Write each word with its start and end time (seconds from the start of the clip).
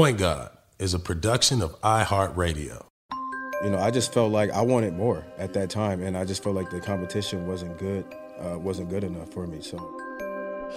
Point 0.00 0.16
God 0.16 0.48
is 0.78 0.94
a 0.94 0.98
production 0.98 1.60
of 1.60 1.78
iHeartRadio. 1.82 2.86
You 3.62 3.68
know, 3.68 3.78
I 3.78 3.90
just 3.90 4.14
felt 4.14 4.32
like 4.32 4.50
I 4.50 4.62
wanted 4.62 4.94
more 4.94 5.26
at 5.36 5.52
that 5.52 5.68
time, 5.68 6.02
and 6.02 6.16
I 6.16 6.24
just 6.24 6.42
felt 6.42 6.56
like 6.56 6.70
the 6.70 6.80
competition 6.80 7.46
wasn't 7.46 7.76
good, 7.76 8.06
uh, 8.38 8.58
wasn't 8.58 8.88
good 8.88 9.04
enough 9.04 9.30
for 9.30 9.46
me. 9.46 9.60
So, 9.60 9.76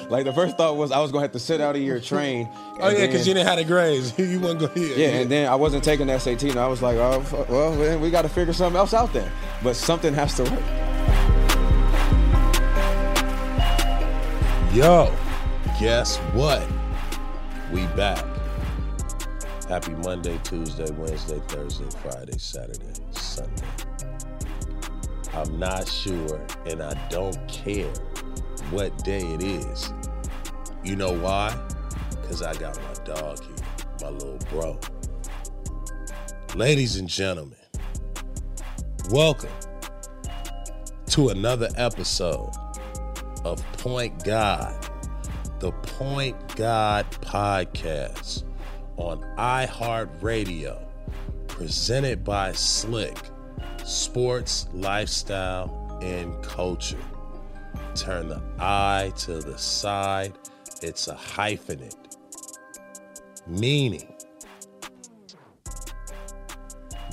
like 0.10 0.26
the 0.26 0.34
first 0.34 0.58
thought 0.58 0.76
was 0.76 0.92
I 0.92 1.00
was 1.00 1.14
gonna 1.14 1.22
have 1.22 1.32
to 1.32 1.40
sit 1.40 1.62
out 1.62 1.78
a 1.78 1.80
year, 1.80 2.00
train. 2.02 2.50
Oh 2.82 2.90
yeah, 2.90 3.06
because 3.06 3.26
you 3.26 3.34
didn't 3.34 3.48
have 3.48 3.60
the 3.60 3.64
grades. 3.64 4.14
you 4.20 4.42
wasn't 4.42 4.60
go 4.60 4.68
here. 4.68 4.98
Yeah, 4.98 5.22
and 5.22 5.32
then 5.32 5.48
I 5.48 5.56
wasn't 5.56 5.86
taking 5.86 6.08
the 6.08 6.20
SAT, 6.20 6.44
and 6.44 6.58
I 6.58 6.68
was 6.68 6.82
like, 6.82 6.98
oh, 6.98 7.24
well, 7.48 7.78
then 7.78 8.02
we 8.02 8.12
got 8.12 8.24
to 8.24 8.30
figure 8.30 8.52
something 8.52 8.78
else 8.78 8.94
out 8.94 9.14
then. 9.14 9.32
But 9.64 9.78
something 9.78 10.14
has 10.14 10.36
to 10.36 10.44
work. 10.44 10.60
Yo, 14.76 15.16
guess 15.80 16.18
what? 16.34 16.68
We 17.72 17.86
back. 17.96 18.33
Happy 19.70 19.92
Monday, 19.92 20.38
Tuesday, 20.44 20.92
Wednesday, 20.92 21.40
Thursday, 21.48 21.90
Friday, 22.02 22.38
Saturday, 22.38 22.94
Sunday. 23.12 23.64
I'm 25.34 25.58
not 25.58 25.88
sure 25.88 26.46
and 26.66 26.84
I 26.84 26.94
don't 27.10 27.48
care 27.48 27.92
what 28.72 28.96
day 29.06 29.22
it 29.22 29.42
is. 29.42 29.94
You 30.84 30.98
know 30.98 31.18
why? 31.18 31.58
Because 32.22 32.42
I 32.42 32.54
got 32.56 32.76
my 32.76 33.04
dog 33.06 33.42
here, 33.42 33.66
my 34.02 34.10
little 34.10 34.38
bro. 34.50 34.78
Ladies 36.56 36.98
and 36.98 37.08
gentlemen, 37.08 37.58
welcome 39.12 39.50
to 41.08 41.30
another 41.30 41.70
episode 41.78 42.52
of 43.46 43.64
Point 43.78 44.26
God, 44.26 44.76
the 45.60 45.72
Point 45.72 46.56
God 46.58 47.10
podcast 47.22 48.44
on 48.98 49.22
iHeartRadio, 49.38 50.80
presented 51.48 52.24
by 52.24 52.52
Slick 52.52 53.18
Sports, 53.84 54.68
Lifestyle, 54.74 56.00
and 56.02 56.42
Culture. 56.44 56.98
Turn 57.96 58.30
the 58.30 58.42
I 58.60 59.12
to 59.18 59.40
the 59.40 59.58
side, 59.58 60.34
it's 60.82 61.08
a 61.08 61.16
hyphenate, 61.16 62.18
meaning 63.48 64.14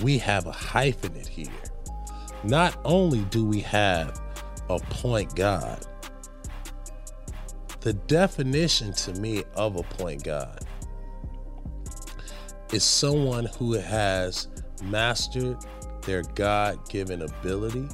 we 0.02 0.18
have 0.18 0.46
a 0.46 0.52
hyphenate 0.52 1.28
here. 1.28 1.50
Not 2.42 2.78
only 2.84 3.20
do 3.24 3.44
we 3.44 3.60
have 3.60 4.20
a 4.68 4.78
point 4.78 5.34
guard, 5.34 5.86
the 7.80 7.92
definition 7.92 8.92
to 8.92 9.12
me 9.14 9.44
of 9.54 9.76
a 9.76 9.82
point 9.82 10.24
guard 10.24 10.64
is 12.72 12.84
someone 12.84 13.46
who 13.58 13.72
has 13.72 14.48
mastered 14.84 15.56
their 16.02 16.22
God 16.34 16.88
given 16.88 17.22
ability 17.22 17.88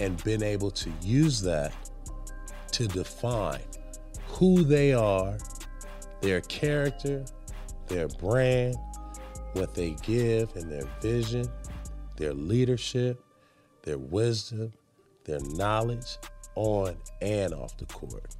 and 0.00 0.22
been 0.24 0.42
able 0.42 0.70
to 0.72 0.90
use 1.02 1.40
that 1.42 1.72
to 2.72 2.88
define 2.88 3.60
who 4.26 4.64
they 4.64 4.92
are, 4.92 5.36
their 6.20 6.40
character, 6.42 7.24
their 7.86 8.08
brand, 8.08 8.76
what 9.52 9.74
they 9.74 9.96
give, 10.02 10.54
and 10.56 10.70
their 10.70 10.86
vision, 11.00 11.46
their 12.16 12.32
leadership, 12.32 13.22
their 13.82 13.98
wisdom, 13.98 14.72
their 15.24 15.40
knowledge 15.40 16.18
on 16.54 16.96
and 17.20 17.52
off 17.54 17.76
the 17.76 17.86
court. 17.86 18.36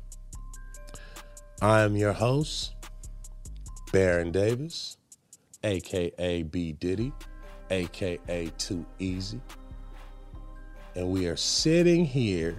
I 1.63 1.83
am 1.83 1.97
your 1.97 2.13
host, 2.13 2.73
Baron 3.93 4.31
Davis, 4.31 4.97
aka 5.65 6.43
B 6.45 6.73
Diddy, 6.73 7.13
aka 7.71 8.53
Too 8.57 8.87
Easy. 8.99 9.41
And 10.95 11.09
we 11.09 11.27
are 11.27 11.37
sitting 11.37 12.05
here, 12.05 12.57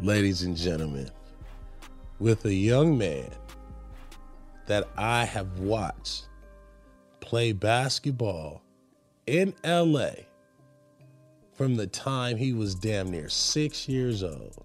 ladies 0.00 0.42
and 0.42 0.56
gentlemen, 0.56 1.10
with 2.18 2.44
a 2.44 2.52
young 2.52 2.98
man 2.98 3.30
that 4.66 4.88
I 4.96 5.24
have 5.24 5.60
watched 5.60 6.28
play 7.20 7.52
basketball 7.52 8.62
in 9.26 9.54
LA 9.64 10.10
from 11.54 11.76
the 11.76 11.86
time 11.86 12.36
he 12.36 12.52
was 12.52 12.74
damn 12.74 13.10
near 13.10 13.28
six 13.28 13.88
years 13.88 14.22
old 14.22 14.64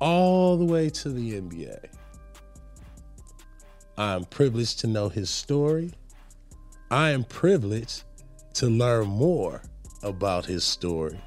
all 0.00 0.56
the 0.56 0.64
way 0.64 0.88
to 0.90 1.10
the 1.10 1.40
NBA. 1.40 1.88
I'm 3.96 4.24
privileged 4.24 4.80
to 4.80 4.86
know 4.86 5.08
his 5.08 5.28
story. 5.28 5.92
I 6.90 7.10
am 7.10 7.24
privileged 7.24 8.04
to 8.54 8.66
learn 8.66 9.06
more 9.06 9.62
about 10.02 10.46
his 10.46 10.64
story 10.64 11.20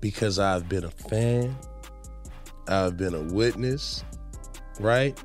because 0.00 0.38
I've 0.38 0.68
been 0.68 0.84
a 0.84 0.90
fan, 0.90 1.56
I've 2.68 2.96
been 2.96 3.14
a 3.14 3.22
witness, 3.22 4.04
right? 4.78 5.18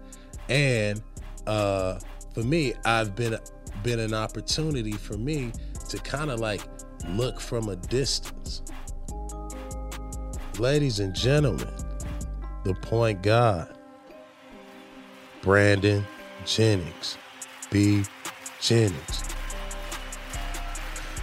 And 0.50 1.02
uh, 1.46 2.00
for 2.34 2.44
me, 2.44 2.74
I've 2.86 3.16
been 3.16 3.38
been 3.84 4.00
an 4.00 4.14
opportunity 4.14 4.92
for 4.92 5.18
me 5.18 5.52
to 5.88 5.98
kind 6.00 6.30
of 6.30 6.40
like 6.40 6.62
look 7.10 7.40
from 7.40 7.70
a 7.70 7.76
distance. 7.76 8.62
Ladies 10.58 11.00
and 11.00 11.16
gentlemen, 11.16 11.74
the 12.66 12.74
point 12.76 13.22
guard, 13.22 13.70
Brandon 15.42 16.06
Jennings, 16.46 17.18
B. 17.72 18.04
Jennings. 18.62 19.24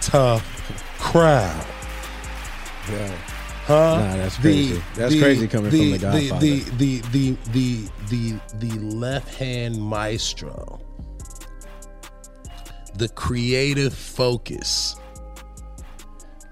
Tough 0.01 0.43
crowd. 0.99 1.65
Yeah. 2.89 3.17
Huh? 3.65 3.97
Nah, 3.99 4.15
that's 4.15 4.37
crazy. 4.37 4.81
That's 4.95 5.19
crazy 5.19 5.47
coming 5.47 5.71
from 5.71 5.79
the 5.79 5.97
Godfather. 5.97 6.39
The 6.39 6.59
the 6.77 7.01
the 7.11 7.37
the 7.51 7.89
the 8.09 8.39
the 8.59 8.79
left 8.79 9.35
hand 9.35 9.81
maestro. 9.81 10.79
The 12.95 13.09
creative 13.09 13.93
focus. 13.93 14.95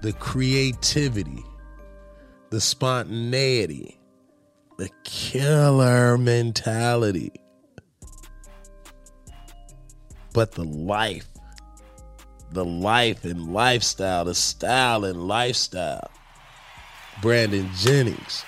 The 0.02 0.12
creativity. 0.12 1.42
The 2.50 2.60
spontaneity. 2.60 3.98
The 4.76 4.90
killer 5.04 6.18
mentality. 6.18 7.32
But 10.36 10.52
the 10.52 10.64
life. 10.64 11.26
The 12.52 12.62
life 12.62 13.24
and 13.24 13.54
lifestyle, 13.54 14.26
the 14.26 14.34
style 14.34 15.06
and 15.06 15.26
lifestyle. 15.26 16.10
Brandon 17.22 17.70
Jennings. 17.74 18.44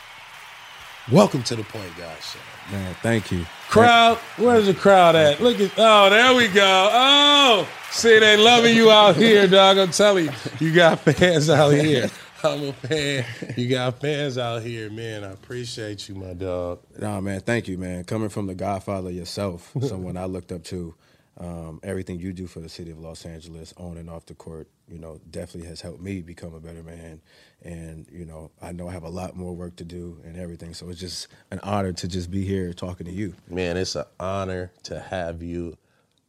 Welcome 1.10 1.42
to 1.44 1.56
the 1.56 1.64
Point 1.64 1.90
God 1.96 2.18
Show. 2.20 2.40
Man, 2.70 2.94
thank 3.02 3.32
you. 3.32 3.46
Crowd, 3.70 4.18
where's 4.36 4.66
the 4.66 4.74
crowd 4.74 5.16
at? 5.16 5.40
Look 5.40 5.60
at, 5.60 5.72
oh, 5.78 6.10
there 6.10 6.34
we 6.34 6.48
go. 6.48 6.90
Oh, 6.92 7.66
see, 7.90 8.18
they 8.18 8.36
loving 8.36 8.76
you 8.76 8.90
out 8.90 9.16
here, 9.16 9.46
dog. 9.46 9.78
I'm 9.78 9.90
telling 9.90 10.26
you, 10.26 10.32
you 10.60 10.74
got 10.74 11.00
fans 11.00 11.48
out 11.48 11.70
here. 11.70 12.10
I'm 12.44 12.64
a 12.64 12.72
fan. 12.74 13.24
You 13.56 13.66
got 13.66 13.98
fans 13.98 14.36
out 14.36 14.60
here, 14.60 14.90
man. 14.90 15.24
I 15.24 15.30
appreciate 15.30 16.06
you, 16.06 16.16
my 16.16 16.34
dog. 16.34 16.80
Nah, 16.98 17.22
man, 17.22 17.40
thank 17.40 17.66
you, 17.66 17.78
man. 17.78 18.04
Coming 18.04 18.28
from 18.28 18.46
the 18.46 18.54
Godfather 18.54 19.10
yourself, 19.10 19.72
someone 19.80 20.18
I 20.18 20.26
looked 20.26 20.52
up 20.52 20.64
to, 20.64 20.94
um, 21.38 21.78
everything 21.84 22.18
you 22.18 22.32
do 22.32 22.46
for 22.46 22.58
the 22.60 22.68
city 22.68 22.90
of 22.90 22.98
Los 22.98 23.24
Angeles, 23.24 23.72
on 23.76 23.96
and 23.96 24.10
off 24.10 24.26
the 24.26 24.34
court, 24.34 24.68
you 24.88 24.98
know, 24.98 25.20
definitely 25.30 25.68
has 25.68 25.80
helped 25.80 26.00
me 26.00 26.20
become 26.20 26.52
a 26.52 26.60
better 26.60 26.82
man. 26.82 27.20
And 27.62 28.06
you 28.10 28.24
know, 28.24 28.50
I 28.60 28.72
know 28.72 28.88
I 28.88 28.92
have 28.92 29.04
a 29.04 29.08
lot 29.08 29.36
more 29.36 29.54
work 29.54 29.76
to 29.76 29.84
do 29.84 30.20
and 30.24 30.36
everything. 30.36 30.74
So 30.74 30.88
it's 30.88 31.00
just 31.00 31.28
an 31.50 31.60
honor 31.62 31.92
to 31.92 32.08
just 32.08 32.30
be 32.30 32.44
here 32.44 32.72
talking 32.72 33.06
to 33.06 33.12
you. 33.12 33.34
Man, 33.48 33.76
it's 33.76 33.94
an 33.94 34.04
honor 34.18 34.72
to 34.84 34.98
have 34.98 35.42
you 35.42 35.76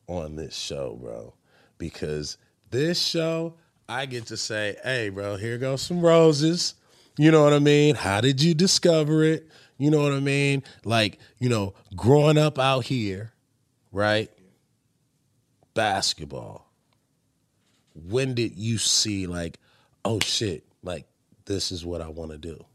on 0.07 0.36
this 0.36 0.56
show, 0.56 0.98
bro. 1.01 1.34
Because 1.80 2.38
this 2.69 3.01
show, 3.01 3.56
I 3.88 4.06
get 4.06 4.28
to 4.28 4.38
say, 4.38 4.75
hey, 4.84 5.10
bro, 5.10 5.38
here 5.38 5.57
goes 5.57 5.81
some 5.81 6.01
roses. 6.01 6.75
You 7.18 7.31
know 7.31 7.44
what 7.44 7.54
I 7.54 7.60
mean? 7.60 7.95
How 7.95 8.22
did 8.22 8.42
you 8.42 8.54
discover 8.54 9.24
it? 9.24 9.48
You 9.78 9.89
know 9.89 10.04
what 10.04 10.12
I 10.12 10.19
mean? 10.19 10.63
Like, 10.86 11.19
you 11.39 11.50
know, 11.50 11.74
growing 11.95 12.38
up 12.38 12.60
out 12.60 12.86
here, 12.86 13.34
right? 13.92 14.30
Basketball. 15.74 16.68
When 17.94 18.33
did 18.33 18.57
you 18.57 18.77
see, 18.77 19.27
like, 19.27 19.60
oh 20.06 20.19
shit, 20.19 20.63
like, 20.83 21.06
this 21.45 21.71
is 21.71 21.86
what 21.86 22.01
I 22.01 22.10
want 22.10 22.31
to 22.31 22.38
do? 22.38 22.66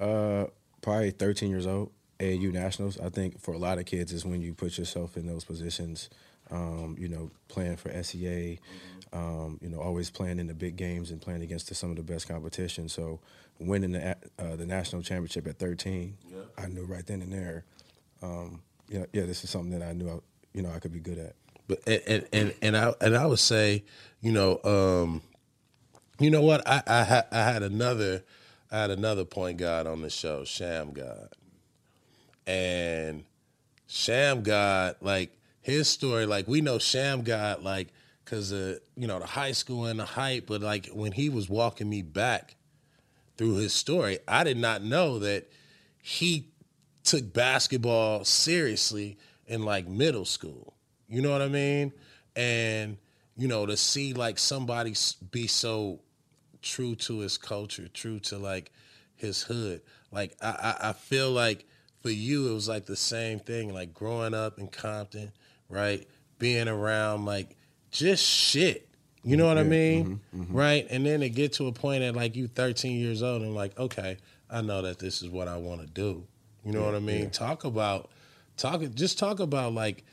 Uh, 0.00 0.46
probably 0.82 1.10
13 1.10 1.50
years 1.50 1.66
old. 1.66 1.92
AAU 2.18 2.52
Nationals. 2.52 2.98
I 2.98 3.10
think 3.10 3.40
for 3.40 3.54
a 3.54 3.58
lot 3.58 3.78
of 3.78 3.86
kids 3.86 4.12
is 4.12 4.24
when 4.24 4.42
you 4.42 4.52
put 4.52 4.76
yourself 4.76 5.16
in 5.16 5.26
those 5.26 5.44
positions. 5.44 6.10
Um, 6.50 6.96
you 6.98 7.08
know, 7.08 7.30
playing 7.48 7.76
for 7.76 7.90
SCA. 8.02 8.56
Um, 9.12 9.58
you 9.62 9.68
know, 9.68 9.80
always 9.80 10.10
playing 10.10 10.38
in 10.38 10.46
the 10.46 10.54
big 10.54 10.76
games 10.76 11.10
and 11.10 11.20
playing 11.20 11.42
against 11.42 11.68
the, 11.68 11.74
some 11.74 11.90
of 11.90 11.96
the 11.96 12.02
best 12.02 12.28
competition. 12.28 12.88
So, 12.88 13.20
winning 13.58 13.92
the 13.92 14.16
uh, 14.38 14.56
the 14.56 14.66
national 14.66 15.02
championship 15.02 15.46
at 15.46 15.58
13, 15.58 16.16
yeah. 16.28 16.36
I 16.56 16.66
knew 16.66 16.84
right 16.84 17.06
then 17.06 17.22
and 17.22 17.32
there. 17.32 17.64
Um, 18.22 18.62
yeah, 18.88 19.04
yeah, 19.12 19.26
this 19.26 19.44
is 19.44 19.50
something 19.50 19.78
that 19.78 19.86
I 19.86 19.92
knew 19.92 20.08
I, 20.08 20.18
you 20.52 20.62
know, 20.62 20.70
I 20.70 20.78
could 20.78 20.92
be 20.92 21.00
good 21.00 21.18
at. 21.18 21.34
But 21.68 21.86
and 21.86 22.26
and 22.32 22.54
and, 22.62 22.76
I 22.76 22.94
and 23.00 23.16
I 23.16 23.26
would 23.26 23.38
say, 23.38 23.84
you 24.20 24.32
know, 24.32 24.58
um, 24.64 25.22
you 26.18 26.30
know 26.30 26.42
what? 26.42 26.66
I 26.66 26.82
I, 26.86 27.04
ha- 27.04 27.26
I 27.30 27.44
had 27.44 27.62
another 27.62 28.24
I 28.72 28.80
had 28.80 28.90
another 28.90 29.24
point 29.24 29.58
guard 29.58 29.86
on 29.86 30.00
the 30.00 30.10
show, 30.10 30.42
Shammgod, 30.42 31.32
and 32.46 33.24
Shammgod, 33.88 34.96
like 35.02 35.38
his 35.60 35.88
story, 35.88 36.24
like 36.26 36.48
we 36.48 36.62
know 36.62 36.78
Shammgod, 36.78 37.62
like 37.62 37.88
because 38.24 38.52
uh, 38.52 38.78
you 38.96 39.06
know 39.06 39.18
the 39.18 39.26
high 39.26 39.52
school 39.52 39.84
and 39.84 40.00
the 40.00 40.06
hype, 40.06 40.46
but 40.46 40.62
like 40.62 40.88
when 40.92 41.12
he 41.12 41.28
was 41.28 41.50
walking 41.50 41.88
me 41.88 42.00
back 42.00 42.56
through 43.36 43.56
his 43.56 43.74
story, 43.74 44.18
I 44.26 44.42
did 44.42 44.56
not 44.56 44.82
know 44.82 45.18
that 45.18 45.50
he 46.02 46.48
took 47.04 47.32
basketball 47.32 48.24
seriously 48.24 49.18
in 49.46 49.62
like 49.62 49.86
middle 49.86 50.24
school. 50.24 50.74
You 51.08 51.22
know 51.22 51.30
what 51.30 51.42
I 51.42 51.48
mean? 51.48 51.92
And 52.36 52.98
you 53.36 53.48
know 53.48 53.66
to 53.66 53.76
see 53.76 54.12
like 54.12 54.38
somebody 54.38 54.94
be 55.30 55.46
so 55.46 56.00
true 56.62 56.94
to 56.96 57.20
his 57.20 57.38
culture, 57.38 57.88
true 57.88 58.20
to 58.20 58.38
like 58.38 58.70
his 59.16 59.42
hood. 59.42 59.82
Like 60.10 60.36
I, 60.40 60.48
I, 60.80 60.88
I 60.90 60.92
feel 60.92 61.30
like 61.30 61.66
for 62.02 62.10
you 62.10 62.48
it 62.50 62.54
was 62.54 62.68
like 62.68 62.86
the 62.86 62.96
same 62.96 63.38
thing. 63.40 63.72
Like 63.72 63.94
growing 63.94 64.34
up 64.34 64.58
in 64.58 64.68
Compton, 64.68 65.32
right? 65.68 66.06
Being 66.38 66.68
around 66.68 67.24
like 67.24 67.56
just 67.90 68.24
shit. 68.24 68.88
You 69.24 69.36
know 69.36 69.46
what 69.46 69.58
I 69.58 69.64
mean? 69.64 70.20
Mm-hmm, 70.32 70.42
mm-hmm. 70.42 70.56
Right? 70.56 70.86
And 70.88 71.04
then 71.04 71.20
to 71.20 71.28
get 71.28 71.54
to 71.54 71.66
a 71.66 71.72
point 71.72 72.02
at 72.02 72.14
like 72.14 72.36
you 72.36 72.46
13 72.46 72.98
years 72.98 73.22
old 73.22 73.42
and 73.42 73.54
like, 73.54 73.78
okay, 73.78 74.16
I 74.48 74.62
know 74.62 74.82
that 74.82 74.98
this 74.98 75.22
is 75.22 75.28
what 75.28 75.48
I 75.48 75.56
want 75.56 75.80
to 75.80 75.86
do. 75.86 76.24
You 76.64 76.72
know 76.72 76.84
what 76.84 76.94
I 76.94 76.98
mean? 77.00 77.30
Talk 77.30 77.64
about 77.64 78.10
talk 78.56 78.82
just 78.94 79.18
talk 79.18 79.40
about 79.40 79.74
like 79.74 80.04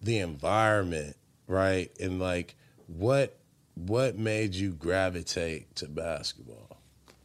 the 0.00 0.18
environment, 0.18 1.16
right? 1.46 1.90
And 2.00 2.18
like 2.20 2.56
what 2.86 3.36
what 3.74 4.18
made 4.18 4.54
you 4.54 4.72
gravitate 4.72 5.74
to 5.76 5.88
basketball? 5.88 6.78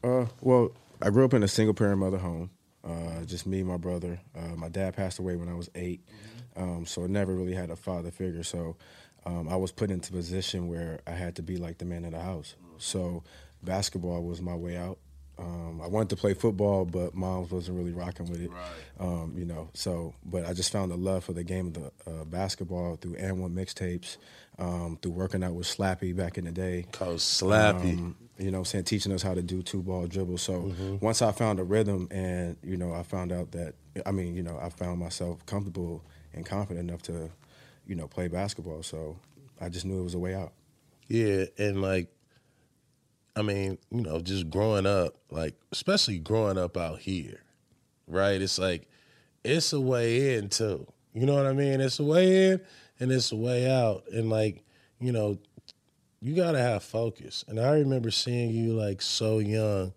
Uh, 0.04 0.26
well, 0.42 0.72
I 1.02 1.10
grew 1.10 1.26
up 1.26 1.34
in 1.34 1.44
a 1.44 1.48
single 1.48 1.74
parent 1.74 2.00
mother 2.00 2.18
home. 2.18 2.52
Uh, 2.84 3.24
just 3.26 3.48
me, 3.48 3.60
and 3.60 3.68
my 3.68 3.78
brother. 3.78 4.20
Uh, 4.38 4.56
my 4.56 4.70
dad 4.70 4.96
passed 4.96 5.18
away 5.18 5.36
when 5.36 5.50
I 5.50 5.56
was 5.56 5.72
8 5.74 6.00
um, 6.56 6.86
so 6.86 7.04
I 7.04 7.08
never 7.08 7.34
really 7.34 7.54
had 7.54 7.70
a 7.70 7.76
father 7.76 8.12
figure. 8.12 8.44
So 8.44 8.78
um, 9.26 9.50
I 9.50 9.56
was 9.56 9.72
put 9.72 9.92
into 9.92 10.14
a 10.14 10.16
position 10.16 10.68
where 10.68 11.00
I 11.06 11.12
had 11.12 11.36
to 11.36 11.42
be 11.42 11.58
like 11.58 11.78
the 11.78 11.86
man 11.86 12.06
of 12.06 12.12
the 12.12 12.22
house. 12.22 12.56
So 12.78 13.24
basketball 13.64 14.24
was 14.24 14.42
my 14.42 14.56
way 14.56 14.78
out. 14.78 15.00
Um, 15.38 15.82
I 15.82 15.88
wanted 15.88 16.10
to 16.12 16.16
play 16.16 16.34
football, 16.34 16.86
but 16.86 17.14
mom 17.14 17.48
wasn't 17.50 17.78
really 17.78 17.92
rocking 17.92 18.30
with 18.30 18.42
it. 18.42 18.52
Um, 19.00 19.34
you 19.38 19.46
know, 19.46 19.70
so 19.74 20.14
but 20.26 20.46
I 20.46 20.54
just 20.54 20.72
found 20.72 20.92
a 20.92 20.96
love 20.96 21.24
for 21.26 21.34
the 21.34 21.44
game 21.44 21.68
of 21.68 21.74
the 21.74 21.92
uh, 22.08 22.24
basketball 22.26 22.96
through 22.96 23.16
and 23.16 23.42
one 23.42 23.54
mixtapes, 23.54 24.18
um, 24.58 24.98
through 25.02 25.12
working 25.12 25.44
out 25.44 25.54
with 25.54 25.68
Slappy 25.68 26.16
back 26.16 26.38
in 26.38 26.46
the 26.46 26.52
day. 26.52 26.86
Coach 26.92 27.20
Slappy. 27.20 27.98
Um, 28.00 28.16
you 28.38 28.52
know, 28.52 28.60
I'm 28.60 28.66
saying 28.66 28.84
teaching 28.86 29.12
us 29.14 29.22
how 29.22 29.34
to 29.34 29.42
do 29.42 29.62
two 29.62 29.82
ball 29.82 30.08
dribble. 30.08 30.38
So 30.38 30.54
Mm-hmm. 30.64 30.98
once 31.06 31.22
I 31.22 31.32
found 31.32 31.60
a 31.60 31.64
rhythm, 31.64 32.08
and 32.12 32.58
you 32.64 32.78
know, 32.78 32.94
I 32.94 33.04
found 33.04 33.32
out 33.32 33.52
that 33.52 33.76
I 34.06 34.12
mean, 34.12 34.36
you 34.36 34.44
know, 34.44 34.58
I 34.62 34.70
found 34.70 35.00
myself 35.00 35.46
comfortable 35.46 36.04
and 36.34 36.46
confident 36.46 36.90
enough 36.90 37.02
to, 37.04 37.30
you 37.88 37.96
know, 37.96 38.08
play 38.08 38.28
basketball. 38.28 38.84
So 38.84 39.18
I 39.60 39.70
just 39.70 39.86
knew 39.86 40.00
it 40.00 40.04
was 40.04 40.16
a 40.16 40.20
way 40.20 40.34
out. 40.36 40.54
Yeah, 41.08 41.46
and 41.58 41.82
like, 41.82 42.08
I 43.36 43.42
mean, 43.42 43.78
you 43.92 44.02
know, 44.02 44.20
just 44.22 44.50
growing 44.50 44.86
up, 44.86 45.16
like, 45.30 45.56
especially 45.72 46.20
growing 46.20 46.58
up 46.58 46.78
out 46.78 47.00
here, 47.00 47.42
right? 48.08 48.42
It's 48.42 48.58
like, 48.58 48.88
it's 49.44 49.74
a 49.74 49.82
way 49.82 50.36
in 50.36 50.50
too. 50.50 50.88
You 51.14 51.26
know 51.26 51.36
what 51.36 51.46
I 51.46 51.54
mean? 51.54 51.82
It's 51.82 52.00
a 52.00 52.04
way 52.04 52.52
in 52.52 52.62
and 53.00 53.12
it's 53.12 53.32
a 53.32 53.36
way 53.36 53.70
out. 53.70 54.04
And 54.12 54.30
like, 54.30 54.64
you 55.00 55.12
know, 55.12 55.38
you 56.22 56.36
gotta 56.36 56.60
have 56.60 56.84
focus. 56.84 57.44
And 57.48 57.60
I 57.60 57.72
remember 57.74 58.10
seeing 58.10 58.52
you 58.52 58.74
like 58.74 59.02
so 59.02 59.40
young, 59.40 59.94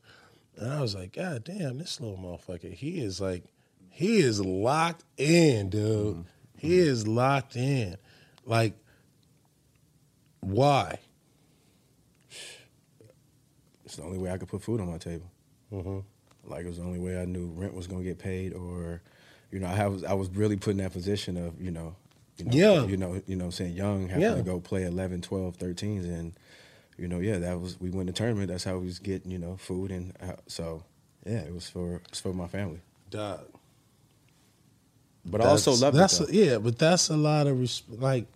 and 0.57 0.73
I 0.73 0.81
was 0.81 0.95
like, 0.95 1.13
God 1.13 1.45
damn, 1.45 1.79
this 1.79 2.01
little 2.01 2.19
motherfucker, 2.19 2.73
he 2.73 3.01
is 3.01 3.21
like, 3.21 3.45
he 3.89 4.19
is 4.19 4.41
locked 4.41 5.05
in, 5.17 5.71
dude. 5.71 6.17
Mm-hmm. 6.17 6.23
He 6.59 6.79
is 6.79 7.07
locked 7.07 7.57
in. 7.57 7.97
Like, 8.45 8.75
why? 10.41 10.99
It's 13.89 13.97
the 13.97 14.03
only 14.03 14.19
way 14.19 14.31
I 14.31 14.37
could 14.37 14.49
put 14.49 14.63
food 14.63 14.83
on 14.83 14.91
my 14.91 14.99
table. 14.99 15.31
Mhm. 15.73 16.05
Like 16.45 16.67
it 16.67 16.69
was 16.69 16.77
the 16.77 16.83
only 16.85 16.99
way 16.99 17.19
I 17.19 17.25
knew 17.25 17.47
rent 17.57 17.73
was 17.73 17.87
gonna 17.87 18.05
get 18.05 18.19
paid, 18.19 18.53
or, 18.53 19.01
you 19.51 19.61
know, 19.61 19.67
I 19.67 19.87
was 19.87 20.05
I 20.05 20.13
was 20.13 20.29
really 20.29 20.57
put 20.57 20.73
in 20.73 20.77
that 20.79 20.93
position 20.93 21.39
of 21.39 21.59
you 21.59 21.71
know, 21.71 21.97
you 22.37 22.45
know, 22.45 22.53
Yeah. 22.53 22.85
you 22.85 22.99
know, 22.99 23.23
you 23.27 23.35
know, 23.35 23.47
I'm 23.47 23.51
saying 23.53 23.73
young 23.75 24.09
having 24.09 24.23
Yeah. 24.25 24.35
to 24.35 24.43
go 24.43 24.61
play 24.61 24.85
11, 24.85 25.23
12, 25.23 25.57
13s, 25.57 26.05
and 26.05 26.35
you 26.99 27.09
know, 27.09 27.19
yeah, 27.19 27.39
that 27.39 27.59
was 27.61 27.81
we 27.81 27.89
went 27.89 28.09
to 28.09 28.13
tournament. 28.13 28.49
That's 28.49 28.65
how 28.65 28.77
we 28.77 28.85
was 28.85 28.99
getting 28.99 29.31
you 29.31 29.39
know 29.39 29.57
food, 29.57 29.91
and 29.91 30.13
uh, 30.21 30.35
so 30.47 30.83
yeah, 31.25 31.39
it 31.41 31.55
was 31.55 31.71
for 31.71 32.03
it's 32.11 32.21
for 32.21 32.35
my 32.35 32.47
family. 32.47 32.81
Dog. 33.09 33.41
But 35.25 35.41
I 35.41 35.45
also 35.47 35.73
love 35.73 35.95
that's 35.95 36.21
it. 36.21 36.27
though. 36.27 36.33
yeah, 36.33 36.59
but 36.59 36.79
that's 36.79 37.09
a 37.09 37.17
lot 37.17 37.47
of 37.47 37.59
res- 37.59 37.83
like. 37.89 38.27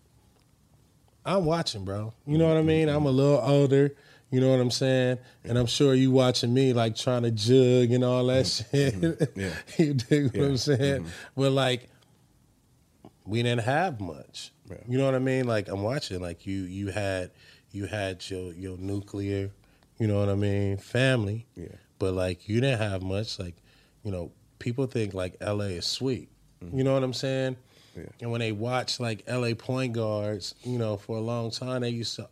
I'm 1.25 1.45
watching, 1.45 1.85
bro. 1.85 2.13
You 2.27 2.37
know 2.37 2.49
what 2.49 2.57
I 2.57 2.63
mean? 2.63 2.89
I'm 2.89 3.07
a 3.07 3.11
little 3.11 3.39
older. 3.39 3.95
You 4.33 4.41
know 4.41 4.51
what 4.51 4.61
I'm 4.61 4.71
saying? 4.71 5.19
And 5.45 5.59
I'm 5.59 5.67
sure 5.67 5.95
you 5.95 6.11
watching 6.11 6.53
me 6.53 6.73
like 6.73 6.97
trying 6.97 7.23
to 7.23 7.31
jug 7.31 7.93
and 7.93 8.03
all 8.03 8.27
that 8.27 8.47
mm-hmm. 8.47 8.77
shit. 8.77 9.01
Mm-hmm. 9.01 9.41
Yeah. 9.41 9.55
you 9.79 9.95
dig 9.95 10.37
what 10.37 10.45
I'm 10.45 10.57
saying? 10.57 11.03
Mm-hmm. 11.03 11.09
But 11.37 11.53
like, 11.53 11.89
we 13.25 13.43
didn't 13.43 13.63
have 13.65 14.01
much. 14.01 14.53
Yeah. 14.69 14.79
You 14.89 14.99
know 14.99 15.05
what 15.05 15.15
I 15.15 15.21
mean? 15.21 15.47
Like 15.47 15.69
I'm 15.69 15.83
watching. 15.83 16.21
Like 16.21 16.47
you, 16.47 16.63
you 16.63 16.89
had, 16.89 17.31
you 17.73 17.87
had 17.87 18.29
your 18.31 18.53
your 18.55 18.79
nuclear. 18.79 19.51
You 19.99 20.07
know 20.07 20.19
what 20.19 20.31
I 20.31 20.35
mean? 20.35 20.79
Family. 20.79 21.47
Yeah. 21.55 21.67
But 21.99 22.15
like 22.15 22.49
you 22.49 22.61
didn't 22.61 22.81
have 22.81 23.03
much. 23.03 23.39
Like, 23.39 23.55
you 24.03 24.11
know, 24.11 24.33
people 24.59 24.87
think 24.87 25.13
like 25.13 25.37
L.A. 25.41 25.73
is 25.73 25.87
sweet. 25.87 26.31
You 26.73 26.85
know 26.85 26.95
what 26.95 27.03
I'm 27.03 27.13
saying? 27.13 27.57
Yeah. 27.97 28.05
And 28.21 28.31
when 28.31 28.41
they 28.41 28.53
watch 28.53 29.01
like 29.01 29.25
LA 29.29 29.55
point 29.55 29.93
guards, 29.95 30.55
you 30.63 30.79
know, 30.79 30.97
for 30.97 31.17
a 31.17 31.21
long 31.21 31.51
time, 31.51 31.83
they 31.83 31.91
used 31.91 32.17
to 32.17 32.29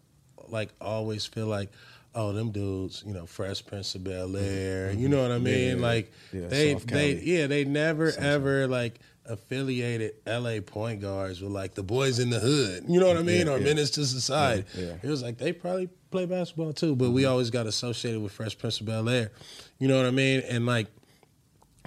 like 0.48 0.70
always 0.80 1.26
feel 1.26 1.46
like, 1.46 1.70
oh, 2.14 2.32
them 2.32 2.50
dudes, 2.50 3.02
you 3.06 3.12
know, 3.12 3.26
Fresh 3.26 3.66
Prince 3.66 3.94
of 3.94 4.04
Bel 4.04 4.36
Air. 4.36 4.92
You 4.92 5.08
know 5.08 5.22
what 5.22 5.30
I 5.30 5.34
Mm-hmm. 5.36 5.44
Mean? 5.44 5.76
yeah, 5.78 5.82
like 5.86 6.12
yeah, 6.32 6.46
they, 6.48 6.72
South 6.74 6.86
they, 6.86 7.14
yeah, 7.14 7.46
they 7.46 7.64
never 7.64 8.12
ever 8.18 8.66
like 8.66 8.98
affiliated 9.26 10.14
LA 10.26 10.60
point 10.60 11.00
guards 11.00 11.40
with 11.40 11.52
like 11.52 11.74
the 11.74 11.82
boys 11.84 12.18
in 12.18 12.30
the 12.30 12.40
hood. 12.40 12.84
You 12.88 12.98
know 13.00 13.06
what 13.06 13.16
I 13.16 13.22
mean? 13.22 13.46
Yeah, 13.46 13.52
or 13.52 13.58
yeah. 13.58 13.64
Menace 13.64 13.90
to 13.92 14.04
Society. 14.06 14.64
It 14.76 15.04
was 15.08 15.22
like 15.22 15.38
they 15.38 15.52
probably 15.52 15.88
play 16.10 16.26
basketball 16.26 16.72
too, 16.72 16.96
but 16.96 17.10
we 17.10 17.24
always 17.26 17.50
got 17.50 17.66
associated 17.66 18.20
with 18.22 18.32
Fresh 18.32 18.58
Prince 18.58 18.80
of 18.80 18.86
Bel 18.86 19.08
Air. 19.08 19.30
You 19.78 19.86
know 19.88 19.96
what 19.96 20.06
I 20.06 20.10
mean? 20.10 20.40
And 20.48 20.66
like 20.66 20.88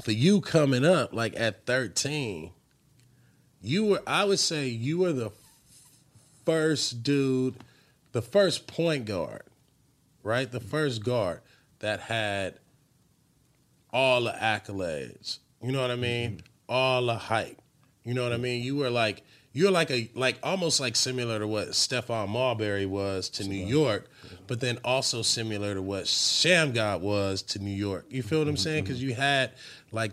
for 0.04 0.12
you 0.12 0.40
coming 0.42 0.86
up, 0.86 1.14
like 1.14 1.34
at 1.38 1.66
13, 1.66 2.52
you 3.62 3.86
were 3.86 4.02
I 4.08 4.24
would 4.26 4.40
say 4.40 4.68
you 4.68 5.00
were 5.00 5.12
the 5.14 5.32
first 6.46 7.04
dude, 7.04 7.56
the 8.12 8.22
first 8.22 8.68
point 8.68 9.06
guard, 9.06 9.44
right? 10.24 10.52
The 10.52 10.60
first 10.60 11.04
guard 11.04 11.42
that 11.80 12.00
had 12.00 12.60
all 13.92 14.24
the 14.24 14.32
accolades. 14.32 15.40
You 15.62 15.72
know 15.72 15.82
what 15.82 15.92
I 15.92 15.96
mean? 15.96 16.32
Mm-hmm. 16.32 16.46
All 16.70 17.06
the 17.06 17.16
hype. 17.16 17.62
You 18.04 18.14
know 18.14 18.24
what 18.24 18.34
I 18.34 18.38
mean? 18.38 18.64
You 18.64 18.76
were 18.78 18.90
like 18.90 19.24
you're 19.54 19.72
like 19.72 19.92
a 19.92 20.10
like 20.16 20.40
almost 20.42 20.80
like 20.80 20.96
similar 20.96 21.40
to 21.40 21.48
what 21.48 21.70
Stephon 21.70 22.28
Marbury 22.28 22.86
was 22.86 23.30
to 23.30 23.48
New 23.48 23.64
York, 23.64 24.10
but 24.48 24.60
then 24.60 24.80
also 24.84 25.22
similar 25.22 25.76
to 25.76 25.82
what 25.82 26.06
Shammgod 26.06 27.02
was 27.02 27.44
to 27.44 27.60
New 27.60 27.72
York. 27.72 28.06
You 28.10 28.24
feel 28.24 28.40
what 28.40 28.48
I'm 28.48 28.56
mm-hmm. 28.56 28.64
saying? 28.64 28.84
Because 28.84 29.00
mm-hmm. 29.00 29.10
you 29.10 29.16
had 29.16 29.52
like 29.92 30.12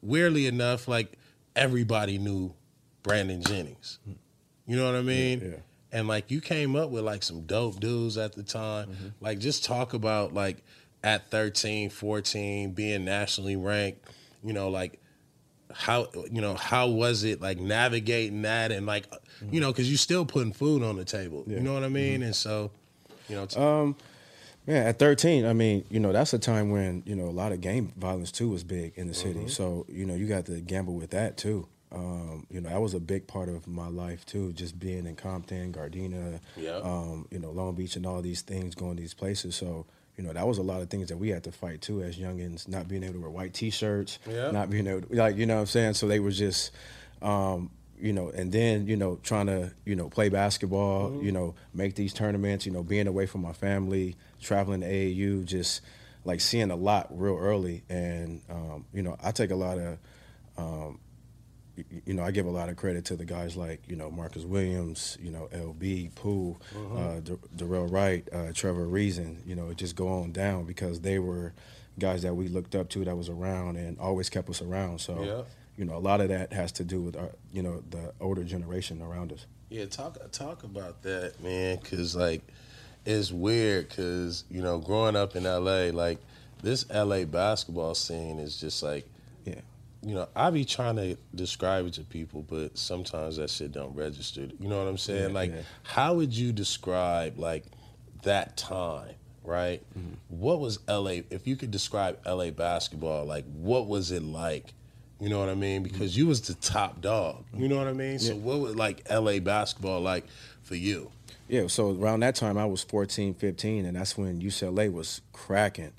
weirdly 0.00 0.46
enough, 0.46 0.88
like 0.88 1.12
everybody 1.54 2.18
knew 2.18 2.54
Brandon 3.02 3.42
Jennings. 3.42 3.98
Mm. 4.08 4.16
You 4.66 4.76
know 4.76 4.86
what 4.86 4.94
I 4.94 5.02
mean? 5.02 5.40
yeah. 5.40 5.56
And 5.94 6.08
like 6.08 6.30
you 6.30 6.40
came 6.40 6.74
up 6.74 6.90
with 6.90 7.04
like 7.04 7.22
some 7.22 7.42
dope 7.42 7.78
dudes 7.78 8.18
at 8.18 8.32
the 8.32 8.42
time. 8.42 8.88
Mm-hmm. 8.88 9.06
Like 9.20 9.38
just 9.38 9.64
talk 9.64 9.94
about 9.94 10.34
like 10.34 10.64
at 11.04 11.30
13, 11.30 11.88
14, 11.88 12.72
being 12.72 13.04
nationally 13.04 13.54
ranked, 13.54 14.10
you 14.42 14.52
know, 14.52 14.68
like 14.68 15.00
how 15.72 16.08
you 16.30 16.40
know 16.40 16.54
how 16.54 16.88
was 16.88 17.24
it 17.24 17.40
like 17.40 17.58
navigating 17.58 18.42
that 18.42 18.70
and 18.70 18.86
like 18.86 19.10
mm-hmm. 19.10 19.54
you 19.54 19.60
know 19.60 19.72
because 19.72 19.90
you're 19.90 19.98
still 19.98 20.24
putting 20.24 20.52
food 20.52 20.82
on 20.82 20.96
the 20.96 21.04
table. 21.04 21.44
You 21.46 21.60
know 21.60 21.74
what 21.74 21.84
i 21.84 21.88
mean? 21.88 22.14
Mm-hmm. 22.14 22.22
And 22.24 22.36
so 22.36 22.72
you 23.28 23.36
know 23.36 23.46
t- 23.46 23.58
Um, 23.58 23.96
man, 24.66 24.86
at 24.86 24.98
13, 24.98 25.46
I 25.46 25.52
mean, 25.52 25.84
you 25.90 26.00
know, 26.00 26.12
that's 26.12 26.32
a 26.32 26.38
time 26.38 26.70
when, 26.70 27.02
you 27.06 27.14
know, 27.14 27.26
a 27.26 27.30
lot 27.30 27.52
of 27.52 27.60
gang 27.60 27.92
violence 27.96 28.32
too 28.32 28.48
was 28.48 28.64
big 28.64 28.92
in 28.96 29.06
the 29.06 29.14
city. 29.14 29.48
So, 29.48 29.86
you 29.88 30.06
know, 30.06 30.14
you 30.14 30.26
got 30.26 30.46
to 30.46 30.60
gamble 30.60 30.94
with 30.94 31.10
that 31.10 31.36
too. 31.36 31.68
Um, 31.94 32.46
you 32.50 32.60
know, 32.60 32.68
that 32.70 32.80
was 32.80 32.94
a 32.94 33.00
big 33.00 33.26
part 33.26 33.48
of 33.48 33.68
my 33.68 33.86
life 33.88 34.26
too, 34.26 34.52
just 34.52 34.78
being 34.80 35.06
in 35.06 35.14
Compton, 35.14 35.72
Gardena, 35.72 36.40
Yeah. 36.56 36.80
um, 36.82 37.26
you 37.30 37.38
know, 37.38 37.50
Long 37.52 37.74
Beach 37.74 37.94
and 37.96 38.04
all 38.04 38.20
these 38.20 38.42
things, 38.42 38.74
going 38.74 38.96
these 38.96 39.14
places. 39.14 39.54
So, 39.54 39.86
you 40.16 40.24
know, 40.24 40.32
that 40.32 40.46
was 40.46 40.58
a 40.58 40.62
lot 40.62 40.82
of 40.82 40.90
things 40.90 41.08
that 41.08 41.16
we 41.18 41.28
had 41.28 41.44
to 41.44 41.52
fight 41.52 41.80
too 41.82 42.02
as 42.02 42.16
youngins, 42.16 42.66
not 42.68 42.88
being 42.88 43.04
able 43.04 43.14
to 43.14 43.20
wear 43.20 43.30
white 43.30 43.54
t-shirts, 43.54 44.18
Yeah. 44.28 44.50
not 44.50 44.70
being 44.70 44.86
able 44.88 45.02
to, 45.02 45.14
like, 45.14 45.36
you 45.36 45.46
know 45.46 45.54
what 45.54 45.60
I'm 45.60 45.66
saying? 45.66 45.94
So 45.94 46.08
they 46.08 46.20
were 46.20 46.30
just, 46.32 46.72
Um, 47.22 47.70
you 48.00 48.12
know, 48.12 48.28
and 48.30 48.50
then 48.50 48.86
you 48.88 48.96
know, 48.96 49.18
trying 49.22 49.46
to 49.46 49.70
you 49.86 49.94
know 49.94 50.08
play 50.10 50.28
basketball, 50.28 51.10
Mm-hmm. 51.10 51.24
you 51.26 51.32
know, 51.32 51.54
make 51.72 51.94
these 51.94 52.12
tournaments, 52.12 52.66
you 52.66 52.72
know, 52.72 52.82
being 52.82 53.06
away 53.06 53.24
from 53.26 53.40
my 53.40 53.52
family, 53.52 54.16
traveling 54.42 54.80
to 54.80 54.86
AAU, 54.86 55.44
just 55.44 55.80
like 56.24 56.40
seeing 56.40 56.70
a 56.72 56.76
lot 56.76 57.06
real 57.16 57.38
early, 57.38 57.82
and 57.88 58.42
um, 58.50 58.84
you 58.92 59.02
know, 59.02 59.16
I 59.22 59.30
take 59.30 59.52
a 59.52 59.56
lot 59.56 59.78
of. 59.78 59.98
Um, 60.58 60.98
you 62.06 62.14
know, 62.14 62.22
I 62.22 62.30
give 62.30 62.46
a 62.46 62.50
lot 62.50 62.68
of 62.68 62.76
credit 62.76 63.04
to 63.06 63.16
the 63.16 63.24
guys 63.24 63.56
like 63.56 63.80
you 63.88 63.96
know 63.96 64.10
Marcus 64.10 64.44
Williams, 64.44 65.18
you 65.20 65.30
know 65.30 65.48
LB, 65.52 66.14
Pooh, 66.14 66.56
uh, 66.96 67.20
D- 67.20 67.36
Darrell 67.56 67.86
Wright, 67.88 68.26
uh, 68.32 68.52
Trevor 68.52 68.86
Reason. 68.86 69.42
You 69.46 69.54
know, 69.56 69.72
just 69.74 69.96
go 69.96 70.08
on 70.08 70.32
down 70.32 70.64
because 70.64 71.00
they 71.00 71.18
were 71.18 71.52
guys 71.98 72.22
that 72.22 72.34
we 72.34 72.48
looked 72.48 72.74
up 72.74 72.88
to 72.90 73.04
that 73.04 73.16
was 73.16 73.28
around 73.28 73.76
and 73.76 73.98
always 73.98 74.28
kept 74.28 74.48
us 74.50 74.60
around. 74.60 75.00
So, 75.00 75.22
Yeah. 75.22 75.42
you 75.76 75.84
know, 75.84 75.96
a 75.96 75.98
lot 76.02 76.20
of 76.20 76.28
that 76.28 76.52
has 76.52 76.72
to 76.72 76.84
do 76.84 77.00
with 77.00 77.16
our, 77.16 77.30
you 77.52 77.62
know 77.62 77.82
the 77.90 78.12
older 78.20 78.44
generation 78.44 79.00
around 79.02 79.32
us. 79.32 79.46
Yeah, 79.70 79.86
talk 79.86 80.16
talk 80.32 80.62
about 80.64 81.02
that, 81.02 81.42
man. 81.42 81.78
Cause 81.78 82.14
like, 82.14 82.42
it's 83.04 83.32
weird. 83.32 83.90
Cause 83.90 84.44
you 84.50 84.62
know, 84.62 84.78
growing 84.78 85.16
up 85.16 85.34
in 85.36 85.44
LA, 85.44 85.90
like 85.92 86.18
this 86.62 86.84
LA 86.90 87.24
basketball 87.24 87.94
scene 87.94 88.38
is 88.38 88.56
just 88.60 88.82
like. 88.82 89.06
You 90.04 90.14
know, 90.14 90.28
I 90.36 90.50
be 90.50 90.64
trying 90.64 90.96
to 90.96 91.16
describe 91.34 91.86
it 91.86 91.94
to 91.94 92.02
people, 92.02 92.44
but 92.48 92.76
sometimes 92.76 93.36
that 93.36 93.50
shit 93.50 93.72
don't 93.72 93.94
register. 93.94 94.42
You 94.58 94.68
know 94.68 94.78
what 94.78 94.88
I'm 94.88 94.98
saying? 94.98 95.30
Yeah, 95.30 95.34
like, 95.34 95.50
yeah. 95.50 95.62
how 95.82 96.14
would 96.14 96.36
you 96.36 96.52
describe 96.52 97.38
like 97.38 97.64
that 98.22 98.56
time? 98.56 99.14
Right? 99.42 99.82
Mm-hmm. 99.98 100.14
What 100.28 100.60
was 100.60 100.78
LA? 100.88 101.20
If 101.30 101.46
you 101.46 101.56
could 101.56 101.70
describe 101.70 102.18
LA 102.26 102.50
basketball, 102.50 103.26
like 103.26 103.44
what 103.52 103.86
was 103.86 104.10
it 104.10 104.22
like? 104.22 104.72
You 105.20 105.28
know 105.28 105.38
what 105.38 105.48
I 105.48 105.54
mean? 105.54 105.82
Because 105.82 106.16
you 106.16 106.26
was 106.26 106.42
the 106.42 106.54
top 106.54 107.00
dog. 107.00 107.44
You 107.54 107.68
know 107.68 107.76
what 107.76 107.86
I 107.86 107.92
mean? 107.92 108.18
So 108.18 108.34
what 108.34 108.60
was 108.60 108.74
like 108.74 109.08
LA 109.10 109.38
basketball 109.38 110.00
like 110.00 110.24
for 110.62 110.74
you? 110.74 111.10
Yeah, 111.48 111.66
so 111.66 111.90
around 111.90 112.20
that 112.20 112.34
time 112.34 112.56
I 112.56 112.64
was 112.64 112.82
14, 112.82 113.34
15, 113.34 113.84
and 113.84 113.96
that's 113.96 114.16
when 114.16 114.40
UCLA 114.40 114.90
was 114.90 115.20
cracking. 115.32 115.92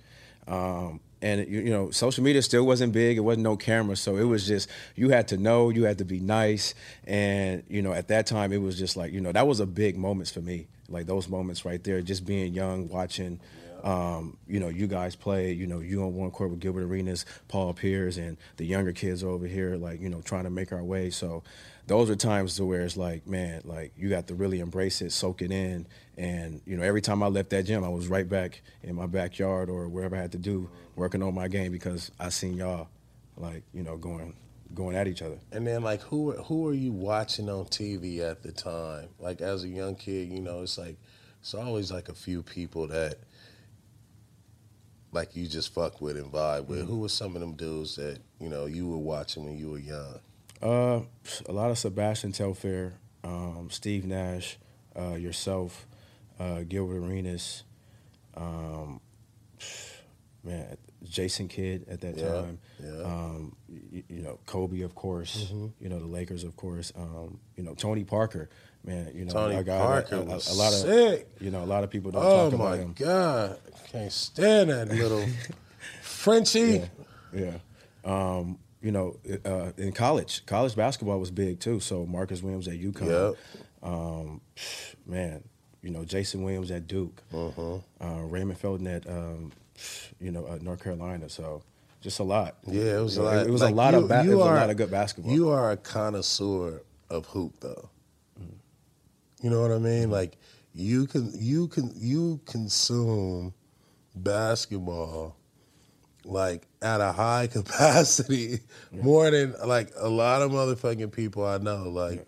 Um, 0.48 1.00
and 1.26 1.48
you, 1.48 1.62
you 1.62 1.72
know, 1.72 1.90
social 1.90 2.24
media 2.24 2.40
still 2.44 2.68
wasn't 2.68 2.94
big. 2.94 3.18
It 3.18 3.22
wasn't 3.22 3.44
no 3.46 3.58
camera, 3.58 3.96
so 3.96 4.16
it 4.16 4.26
was 4.26 4.46
just 4.46 4.70
you 4.96 5.10
had 5.10 5.28
to 5.30 5.38
know, 5.38 5.72
you 5.72 5.86
had 5.86 5.98
to 5.98 6.06
be 6.06 6.20
nice, 6.20 6.76
and 7.08 7.64
you 7.68 7.82
know, 7.82 7.94
at 7.94 8.10
that 8.10 8.28
time 8.28 8.54
it 8.54 8.62
was 8.62 8.78
just 8.78 8.96
like 8.96 9.12
you 9.12 9.22
know 9.22 9.32
that 9.32 9.48
was 9.48 9.60
a 9.60 9.66
big 9.66 9.98
moments 9.98 10.30
for 10.30 10.42
me. 10.42 10.68
Like 10.88 11.08
those 11.08 11.28
moments 11.28 11.66
right 11.66 11.84
there, 11.84 12.00
just 12.02 12.26
being 12.26 12.54
young, 12.54 12.88
watching. 12.90 13.40
Um, 13.84 14.38
you 14.48 14.60
know, 14.60 14.70
you 14.70 14.88
guys 14.88 15.16
play, 15.16 15.52
you 15.52 15.68
know, 15.68 15.80
you 15.80 16.02
on 16.02 16.16
one 16.16 16.32
court 16.32 16.50
with 16.50 16.60
Gilbert 16.60 16.86
Arenas, 16.86 17.24
Paul 17.48 17.72
Pierce, 17.72 18.18
and 18.18 18.36
the 18.58 18.66
younger 18.66 18.92
kids 18.92 19.24
over 19.24 19.46
here, 19.46 19.76
like, 19.76 20.02
you 20.02 20.10
know, 20.10 20.22
trying 20.22 20.46
to 20.46 20.50
make 20.50 20.72
our 20.72 20.84
way. 20.84 21.12
So 21.12 21.44
those 21.86 22.10
are 22.10 22.16
times 22.16 22.56
to 22.56 22.66
where 22.66 22.82
it's 22.82 22.98
like, 22.98 23.28
man, 23.28 23.62
like 23.64 23.92
you 23.96 24.10
got 24.10 24.26
to 24.28 24.34
really 24.34 24.60
embrace 24.60 25.04
it, 25.04 25.12
soak 25.12 25.44
it 25.44 25.52
in. 25.52 25.86
And, 26.18 26.62
you 26.66 26.78
know, 26.78 26.84
every 26.84 27.02
time 27.02 27.22
I 27.22 27.28
left 27.28 27.52
that 27.52 27.64
gym, 27.64 27.84
I 27.84 27.90
was 27.90 28.08
right 28.08 28.28
back 28.28 28.64
in 28.82 28.96
my 28.96 29.06
backyard 29.06 29.70
or 29.70 29.88
wherever 29.88 30.16
I 30.16 30.22
had 30.22 30.32
to 30.32 30.40
do, 30.40 30.68
working 30.96 31.22
on 31.24 31.34
my 31.34 31.48
game 31.48 31.72
because 31.72 32.12
I 32.20 32.30
seen 32.30 32.58
y'all 32.58 32.90
like, 33.38 33.64
you 33.74 33.84
know, 33.84 33.98
going 33.98 34.36
going 34.74 34.96
at 34.96 35.08
each 35.08 35.22
other. 35.22 35.38
And 35.52 35.66
then 35.66 35.84
like 35.84 36.02
who 36.02 36.32
who 36.34 36.68
are 36.68 36.74
you 36.74 36.92
watching 36.92 37.50
on 37.50 37.66
TV 37.66 38.20
at 38.20 38.44
the 38.44 38.52
time? 38.52 39.10
Like 39.20 39.42
as 39.42 39.64
a 39.64 39.68
young 39.68 39.96
kid, 39.96 40.30
you 40.30 40.42
know, 40.42 40.62
it's 40.62 40.78
like 40.78 40.98
it's 41.42 41.54
always 41.54 41.92
like 41.92 42.10
a 42.10 42.16
few 42.16 42.42
people 42.42 42.88
that 42.88 43.20
like 45.12 45.36
you 45.36 45.48
just 45.48 45.74
fuck 45.74 46.02
with 46.02 46.18
and 46.18 46.32
vibe 46.32 46.68
with. 46.68 46.86
Who 46.86 47.00
were 47.00 47.10
some 47.10 47.36
of 47.36 47.42
them 47.42 47.54
dudes 47.54 47.96
that, 47.96 48.20
you 48.40 48.50
know, 48.50 48.66
you 48.66 48.88
were 48.88 48.98
watching 48.98 49.46
when 49.46 49.58
you 49.58 49.72
were 49.72 49.80
young? 49.80 50.20
Uh, 50.62 51.02
a 51.48 51.52
lot 51.52 51.72
of 51.72 51.78
Sebastian 51.78 52.32
Telfair, 52.32 52.94
um, 53.24 53.70
Steve 53.72 54.06
Nash, 54.06 54.58
uh, 54.98 55.14
yourself, 55.14 55.88
uh, 56.40 56.62
Gilbert 56.68 56.98
Arenas, 56.98 57.64
um, 58.36 59.00
man, 60.46 60.78
Jason 61.04 61.48
Kidd 61.48 61.86
at 61.90 62.00
that 62.02 62.18
Yeah, 62.18 62.32
time. 62.32 62.60
yeah. 62.82 63.04
Um, 63.04 63.56
you, 63.68 64.04
you 64.08 64.22
know, 64.22 64.40
Kobe, 64.46 64.82
of 64.82 64.96
course. 64.96 65.46
Mm-hmm. 65.52 65.68
You 65.80 65.90
know, 65.90 66.00
the 66.00 66.06
Lakers, 66.08 66.44
of 66.44 66.56
course. 66.56 66.92
Um, 66.96 67.40
you 67.58 67.64
know, 67.64 67.74
Tony 67.74 68.04
Parker, 68.04 68.50
man. 68.84 69.12
You 69.14 69.26
know, 69.26 69.34
Tony 69.34 69.56
a 69.56 69.64
guy 69.64 69.78
Parker 69.80 70.16
a, 70.18 70.22
was 70.22 70.48
a 70.50 70.54
lot 70.58 70.74
of 70.74 70.80
sick. 70.80 71.28
you 71.40 71.52
know, 71.52 71.64
a 71.64 71.66
lot 71.66 71.84
of 71.84 71.90
people 71.90 72.12
don't 72.12 72.24
Oh 72.24 72.50
talk 72.50 72.54
about 72.54 72.78
him. 72.80 72.96
Oh 73.00 73.04
my 73.04 73.06
god. 73.08 73.60
Can't 73.92 74.12
stand 74.12 74.70
that 74.70 74.88
little 74.90 75.26
Frenchie. 76.02 76.84
Yeah. 77.34 77.58
Um, 78.04 78.60
you 78.82 78.92
know, 78.92 79.18
uh, 79.46 79.72
in 79.78 79.92
college, 79.94 80.46
college 80.46 80.76
basketball 80.76 81.20
was 81.20 81.32
big 81.32 81.60
too. 81.60 81.80
So 81.80 82.06
Marcus 82.06 82.42
Williams 82.44 82.68
at 82.68 82.76
UConn. 82.80 83.34
Yep. 83.84 83.92
Um, 83.92 84.42
man, 85.06 85.44
you 85.82 85.90
know, 85.92 86.04
Jason 86.06 86.44
Williams 86.44 86.72
at 86.72 86.88
Duke. 86.88 87.22
Uh-huh. 87.34 87.78
Uh, 88.00 88.22
Raymond 88.22 88.60
Felton 88.60 88.88
at, 88.88 89.08
um, 89.08 89.52
you 90.20 90.32
know, 90.32 90.46
uh, 90.46 90.58
North 90.62 90.84
Carolina. 90.84 91.30
So 91.30 91.64
just 92.02 92.20
a 92.20 92.24
lot. 92.24 92.56
Yeah, 92.68 93.00
it 93.00 93.02
was 93.04 93.18
a 93.18 93.22
You 93.22 93.26
know, 93.28 93.36
lot. 93.36 93.48
It 93.48 93.52
was 93.52 93.62
like, 93.62 93.72
a 93.74 93.76
lot 93.76 93.94
you- 93.94 94.00
of 94.02 94.08
ba- 94.08 94.20
it 94.22 94.26
you 94.26 94.38
was 94.38 94.46
are- 94.48 94.56
a 94.58 94.60
lot 94.60 94.70
of 94.70 94.78
good 94.78 94.92
basketball. 94.92 95.34
You 95.34 95.50
are 95.50 95.72
a 95.72 95.78
connoisseur 95.78 96.82
of 97.10 97.26
hoop, 97.28 97.54
though. 97.60 97.90
You 99.42 99.50
know 99.52 99.62
what 99.62 99.72
I 99.72 99.78
mean? 99.80 100.10
Like 100.10 100.38
you 100.74 101.06
can 101.08 101.32
you 101.36 101.68
can 101.68 101.92
you 101.96 102.40
consume 102.46 103.54
basketball 104.16 105.36
like 106.24 106.68
at 106.82 107.02
a 107.02 107.12
high 107.12 107.48
capacity 107.52 108.60
more 108.92 109.30
than 109.30 109.54
like 109.66 109.92
a 109.98 110.10
lot 110.10 110.42
of 110.42 110.52
motherfucking 110.52 111.12
people 111.12 111.46
I 111.46 111.58
know. 111.60 111.84
Like, 111.90 112.26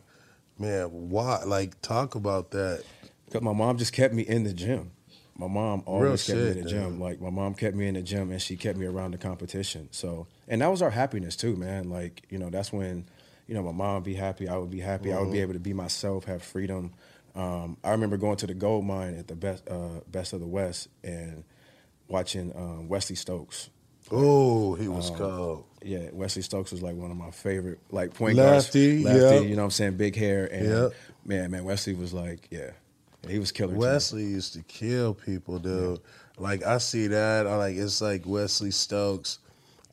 man, 0.60 0.86
why? 0.92 1.44
Like, 1.46 1.82
talk 1.82 2.14
about 2.16 2.52
that. 2.52 2.84
Because 3.26 3.42
my 3.42 3.54
mom 3.54 3.78
just 3.78 3.94
kept 3.94 4.14
me 4.14 4.22
in 4.24 4.44
the 4.44 4.54
gym. 4.54 4.92
My 5.38 5.48
mom 5.48 5.84
always 5.86 6.26
kept 6.26 6.40
me 6.40 6.50
in 6.52 6.58
the 6.64 6.70
gym. 6.70 6.92
dude. 6.94 7.00
Like 7.00 7.22
my 7.22 7.30
mom 7.30 7.54
kept 7.54 7.76
me 7.76 7.88
in 7.88 7.94
the 7.94 8.02
gym 8.02 8.32
and 8.32 8.42
she 8.42 8.58
kept 8.58 8.78
me 8.78 8.86
around 8.86 9.12
the 9.12 9.18
competition. 9.18 9.88
So 9.92 10.28
and 10.48 10.62
that 10.62 10.68
was 10.72 10.82
our 10.82 10.90
happiness 10.90 11.36
too, 11.36 11.56
man. 11.56 11.90
Like, 11.90 12.24
you 12.30 12.38
know, 12.40 12.50
that's 12.50 12.74
when, 12.74 13.06
you 13.48 13.54
know, 13.54 13.64
my 13.64 13.72
mom 13.72 13.96
would 13.96 14.04
be 14.04 14.16
happy, 14.16 14.48
I 14.48 14.58
would 14.58 14.72
be 14.72 14.80
happy, 14.80 15.12
I 15.14 15.18
would 15.20 15.26
Mm-hmm. 15.26 15.32
be 15.34 15.42
able 15.42 15.54
to 15.54 15.60
be 15.60 15.74
myself, 15.74 16.26
have 16.26 16.42
freedom. 16.44 16.94
Um, 17.36 17.78
I 17.84 17.92
remember 17.92 18.18
going 18.18 18.38
to 18.38 18.48
the 18.48 18.56
gold 18.56 18.86
mine 18.86 19.16
at 19.16 19.28
the 19.28 19.36
best 19.36 19.68
uh, 19.70 20.02
best 20.12 20.34
of 20.34 20.40
the 20.40 20.48
West 20.48 20.88
and 21.04 21.44
watching 22.08 22.52
um, 22.56 22.88
Wesley 22.88 23.16
Stokes. 23.16 23.70
Oh, 24.10 24.74
he 24.76 24.88
was 24.88 25.10
Um, 25.12 25.18
cold. 25.18 25.64
Yeah, 25.84 26.10
Wesley 26.14 26.42
Stokes 26.42 26.72
was 26.72 26.82
like 26.82 26.96
one 26.96 27.12
of 27.12 27.18
my 27.18 27.30
favorite, 27.32 27.80
like 27.92 28.14
point 28.14 28.38
Lefty, 28.38 29.04
guards. 29.04 29.20
Lefty, 29.22 29.36
yep. 29.36 29.50
you 29.50 29.56
know 29.56 29.62
what 29.62 29.66
I'm 29.66 29.72
saying? 29.72 29.98
Big 29.98 30.16
hair. 30.16 30.46
And 30.52 30.70
Yep. 30.70 30.94
man, 31.26 31.52
man, 31.52 31.64
Wesley 31.66 31.94
was 31.94 32.14
like, 32.14 32.48
yeah, 32.50 32.72
he 33.28 33.40
was 33.40 33.52
too. 33.52 33.68
Wesley 33.68 34.24
used 34.24 34.54
to 34.54 34.62
kill 34.64 35.14
people, 35.14 35.60
dude. 35.60 36.00
Like 36.38 36.64
I 36.64 36.78
see 36.78 37.08
that. 37.08 37.48
I 37.48 37.56
like 37.56 37.76
it's 37.76 38.02
like 38.02 38.26
Wesley 38.26 38.72
Stokes, 38.72 39.40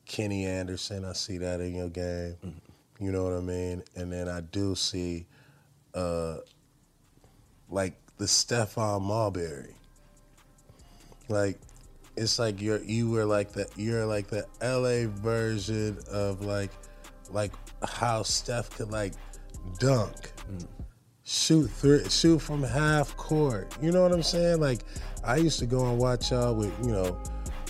Kenny 0.05 0.45
Anderson. 0.45 1.05
I 1.05 1.13
see 1.13 1.37
that 1.39 1.59
in 1.59 1.75
your 1.75 1.89
game. 1.89 2.35
Mm-hmm. 2.45 3.05
You 3.05 3.11
know 3.11 3.23
what 3.23 3.33
I 3.33 3.41
mean? 3.41 3.83
And 3.95 4.11
then 4.11 4.29
I 4.29 4.41
do 4.41 4.75
see, 4.75 5.25
uh, 5.93 6.37
like 7.69 7.93
the 8.17 8.25
Stephon 8.25 9.01
Marbury. 9.01 9.75
Like 11.27 11.57
it's 12.15 12.39
like 12.39 12.61
you're 12.61 12.83
you 12.83 13.09
were 13.09 13.25
like 13.25 13.51
the 13.51 13.67
you're 13.75 14.05
like 14.05 14.27
the 14.27 14.45
LA 14.61 15.11
version 15.21 15.97
of 16.11 16.41
like 16.41 16.71
like 17.31 17.51
how 17.83 18.23
Steph 18.23 18.69
could 18.71 18.91
like 18.91 19.13
dunk 19.79 20.31
shoot 21.25 21.67
three, 21.67 22.07
shoot 22.07 22.39
from 22.39 22.63
half 22.63 23.17
court. 23.17 23.75
You 23.81 23.91
know 23.91 24.03
what 24.03 24.13
I'm 24.13 24.23
saying? 24.23 24.61
Like 24.61 24.79
I 25.23 25.37
used 25.37 25.59
to 25.59 25.65
go 25.65 25.85
and 25.89 25.97
watch 25.97 26.31
y'all 26.31 26.55
with 26.55 26.73
you 26.85 26.93
know, 26.93 27.17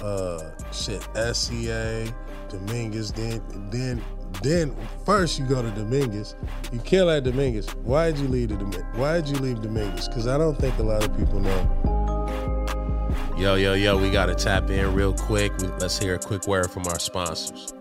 uh, 0.04 0.52
shit 0.72 1.02
SCA, 1.34 2.14
Dominguez. 2.50 3.12
Then 3.14 3.42
then 3.72 4.04
then 4.44 4.76
first 5.06 5.40
you 5.40 5.46
go 5.46 5.62
to 5.62 5.72
Dominguez. 5.72 6.36
You 6.72 6.80
kill 6.80 7.10
at 7.10 7.24
Dominguez. 7.24 7.74
Why 7.84 8.12
did 8.12 8.20
you 8.20 8.28
leave 8.28 8.50
the 8.50 8.58
Dominguez? 8.58 8.86
Why 8.96 9.22
did 9.22 9.30
you 9.30 9.38
leave 9.38 9.62
Dominguez? 9.62 10.08
Because 10.08 10.28
I 10.28 10.38
don't 10.38 10.60
think 10.60 10.78
a 10.78 10.84
lot 10.84 11.04
of 11.04 11.18
people 11.18 11.40
know. 11.40 11.82
Yo, 13.38 13.56
yo, 13.56 13.74
yo, 13.74 13.98
we 13.98 14.10
got 14.10 14.28
to 14.28 14.36
tap 14.36 14.70
in 14.70 14.94
real 14.94 15.14
quick. 15.14 15.52
Let's 15.80 15.98
hear 15.98 16.16
a 16.16 16.20
quick 16.20 16.48
word 16.48 16.72
from 16.72 16.88
our 16.88 17.00
sponsors. 17.00 17.74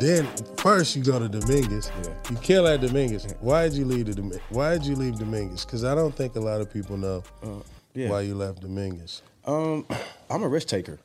Then 0.00 0.26
first 0.56 0.96
you 0.96 1.02
go 1.04 1.18
to 1.18 1.28
Dominguez. 1.28 1.90
Yeah. 2.02 2.10
You 2.30 2.36
kill 2.36 2.66
at 2.66 2.80
Dominguez. 2.80 3.34
Why 3.40 3.68
did 3.68 3.74
you 3.74 3.84
leave 3.84 4.06
the 4.06 4.14
Domi- 4.14 4.40
Why 4.48 4.72
did 4.72 4.86
you 4.86 4.96
leave 4.96 5.18
Dominguez? 5.18 5.64
Because 5.64 5.84
I 5.84 5.94
don't 5.94 6.14
think 6.14 6.34
a 6.36 6.40
lot 6.40 6.60
of 6.60 6.72
people 6.72 6.96
know 6.96 7.22
yeah. 7.94 8.08
why 8.08 8.22
you 8.22 8.34
left 8.34 8.60
Dominguez. 8.60 9.22
Um, 9.44 9.86
I'm 10.30 10.42
a 10.42 10.48
risk 10.48 10.68
taker 10.68 10.98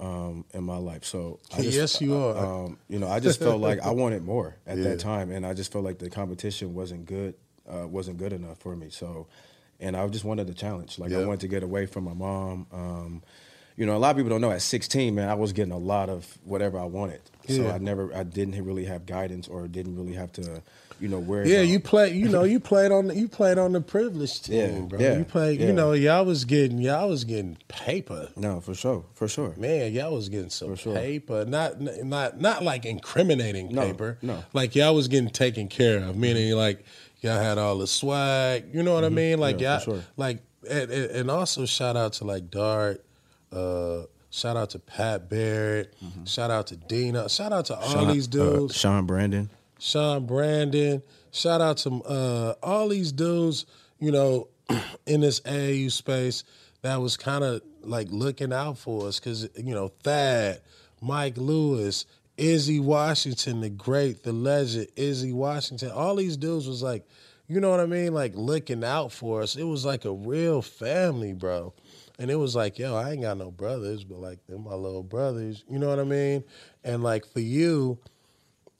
um, 0.00 0.44
in 0.52 0.64
my 0.64 0.76
life, 0.76 1.04
so 1.04 1.40
I 1.52 1.62
just, 1.62 1.76
Yes, 1.76 2.00
you 2.00 2.16
are. 2.16 2.36
Um, 2.36 2.78
you 2.88 2.98
know, 2.98 3.08
I 3.08 3.20
just 3.20 3.40
felt 3.40 3.60
like 3.60 3.80
I 3.80 3.90
wanted 4.02 4.24
more 4.24 4.56
at 4.66 4.82
that 4.82 5.00
time, 5.00 5.30
and 5.30 5.46
I 5.46 5.54
just 5.54 5.72
felt 5.72 5.84
like 5.84 5.98
the 5.98 6.10
competition 6.10 6.74
wasn't 6.74 7.06
good, 7.06 7.34
uh, 7.68 7.86
wasn't 7.86 8.18
good 8.18 8.32
enough 8.32 8.58
for 8.58 8.74
me. 8.76 8.90
So, 8.90 9.26
and 9.80 9.96
I 9.96 10.06
just 10.08 10.24
wanted 10.24 10.48
a 10.48 10.54
challenge. 10.54 10.98
Like 10.98 11.12
I 11.12 11.24
wanted 11.24 11.40
to 11.40 11.48
get 11.48 11.62
away 11.62 11.86
from 11.86 12.04
my 12.04 12.14
mom. 12.14 12.66
Um, 12.72 13.22
you 13.76 13.86
know, 13.86 13.96
a 13.96 13.98
lot 13.98 14.10
of 14.10 14.16
people 14.16 14.30
don't 14.30 14.40
know. 14.40 14.50
At 14.52 14.62
16, 14.62 15.14
man, 15.14 15.28
I 15.28 15.34
was 15.34 15.52
getting 15.52 15.72
a 15.72 15.78
lot 15.78 16.08
of 16.08 16.38
whatever 16.44 16.78
I 16.78 16.84
wanted. 16.84 17.20
So 17.48 17.68
I 17.68 17.78
never, 17.78 18.14
I 18.14 18.22
didn't 18.22 18.64
really 18.64 18.84
have 18.86 19.04
guidance 19.04 19.48
or 19.48 19.68
didn't 19.68 19.96
really 19.96 20.14
have 20.14 20.32
to, 20.32 20.62
you 20.98 21.08
know, 21.08 21.18
where. 21.18 21.46
Yeah, 21.46 21.60
you 21.60 21.78
play. 21.78 22.10
You 22.12 22.28
know, 22.30 22.44
you 22.44 22.58
played 22.72 22.90
on. 22.90 23.08
The, 23.08 23.16
you 23.16 23.28
played 23.28 23.58
on 23.58 23.72
the 23.72 23.82
privileged 23.82 24.46
team, 24.46 24.56
Yeah, 24.74 24.80
bro. 24.80 24.98
yeah, 24.98 25.18
you 25.18 25.24
played. 25.24 25.60
yeah. 25.60 25.66
You 25.66 25.72
know, 25.74 25.92
y'all 25.92 26.24
was 26.24 26.46
getting. 26.46 26.78
Y'all 26.78 27.08
was 27.10 27.24
getting 27.24 27.58
paper. 27.68 28.30
No, 28.36 28.60
for 28.60 28.72
sure, 28.74 29.04
for 29.12 29.28
sure. 29.28 29.52
Man, 29.58 29.92
y'all 29.92 30.14
was 30.14 30.30
getting 30.30 30.48
some 30.48 30.74
sure. 30.76 30.94
paper. 30.94 31.44
Not 31.44 31.78
not 31.80 32.40
not 32.40 32.62
like 32.62 32.86
incriminating 32.86 33.74
No, 33.74 33.82
paper. 33.88 34.16
no. 34.22 34.42
Like 34.54 34.74
y'all 34.74 34.94
was 34.94 35.08
getting 35.08 35.28
taken 35.28 35.68
care 35.68 35.98
of. 35.98 36.16
Meaning 36.16 36.52
like 36.54 36.82
y'all 37.20 37.38
had 37.42 37.58
all 37.58 37.76
the 37.76 37.86
swag. 37.86 38.74
You 38.74 38.82
know 38.82 38.94
what 38.94 39.04
I 39.04 39.10
mean? 39.10 39.38
Like 39.38 39.56
Mm-hmm. 39.56 39.62
Yeah, 39.64 39.72
y'all 39.74 39.80
sure. 39.84 40.00
like 40.16 40.38
and 40.70 40.90
and 40.90 41.30
also 41.30 41.66
shout 41.66 41.96
out 41.98 42.14
to 42.14 42.24
like 42.24 42.50
Dart. 42.50 43.04
Uh, 43.54 44.06
shout 44.30 44.56
out 44.56 44.70
to 44.70 44.78
Pat 44.78 45.28
Barrett. 45.28 45.94
Shout 46.24 46.50
out 46.50 46.66
to 46.68 46.76
Dina. 46.76 47.28
Shout 47.28 47.52
out 47.52 47.66
to 47.66 47.76
all 47.76 47.82
Mm-hmm. 47.82 47.92
Sean- 47.92 48.12
these 48.12 48.26
dudes. 48.26 48.74
uh, 48.74 48.78
Sean 48.78 49.06
Brandon. 49.06 49.50
Sean 49.78 50.26
Brandon. 50.26 51.02
Shout 51.32 51.60
out 51.60 51.76
to 51.78 51.90
uh, 52.04 52.54
all 52.62 52.88
these 52.88 53.12
dudes, 53.12 53.66
you 53.98 54.12
know, 54.12 54.48
in 55.06 55.20
this 55.20 55.40
AAU 55.40 55.90
space 55.90 56.44
that 56.82 56.96
was 57.00 57.16
kind 57.16 57.42
of 57.44 57.60
like 57.82 58.08
looking 58.10 58.52
out 58.52 58.78
for 58.78 59.08
us 59.08 59.18
because, 59.20 59.48
you 59.56 59.74
know, 59.74 59.88
Thad, 60.02 60.60
Mike 61.00 61.36
Lewis, 61.36 62.06
Izzy 62.36 62.80
Washington, 62.80 63.60
the 63.60 63.68
great, 63.70 64.22
the 64.22 64.32
legend, 64.32 64.86
Izzy 64.96 65.32
Washington, 65.32 65.90
all 65.90 66.16
these 66.16 66.36
dudes 66.36 66.66
was 66.66 66.82
like, 66.82 67.06
you 67.46 67.60
know 67.60 67.70
what 67.70 67.80
I 67.80 67.86
mean? 67.86 68.14
Like 68.14 68.32
looking 68.34 68.82
out 68.84 69.12
for 69.12 69.42
us. 69.42 69.54
It 69.56 69.64
was 69.64 69.84
like 69.84 70.04
a 70.06 70.12
real 70.12 70.62
family, 70.62 71.32
bro. 71.34 71.74
And 72.18 72.30
it 72.30 72.36
was 72.36 72.54
like, 72.54 72.78
yo, 72.78 72.94
I 72.94 73.12
ain't 73.12 73.22
got 73.22 73.38
no 73.38 73.50
brothers, 73.50 74.04
but 74.04 74.18
like 74.20 74.38
they're 74.46 74.58
my 74.58 74.74
little 74.74 75.02
brothers. 75.02 75.64
You 75.68 75.78
know 75.78 75.88
what 75.88 75.98
I 75.98 76.04
mean? 76.04 76.44
And 76.84 77.02
like 77.02 77.26
for 77.26 77.40
you, 77.40 77.98